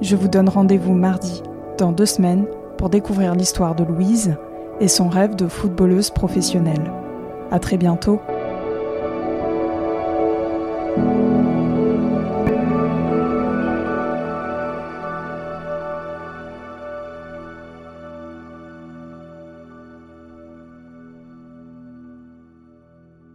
[0.00, 1.42] Je vous donne rendez-vous mardi
[1.78, 4.36] dans deux semaines pour découvrir l'histoire de Louise
[4.80, 6.92] et son rêve de footballeuse professionnelle.
[7.50, 8.20] À très bientôt.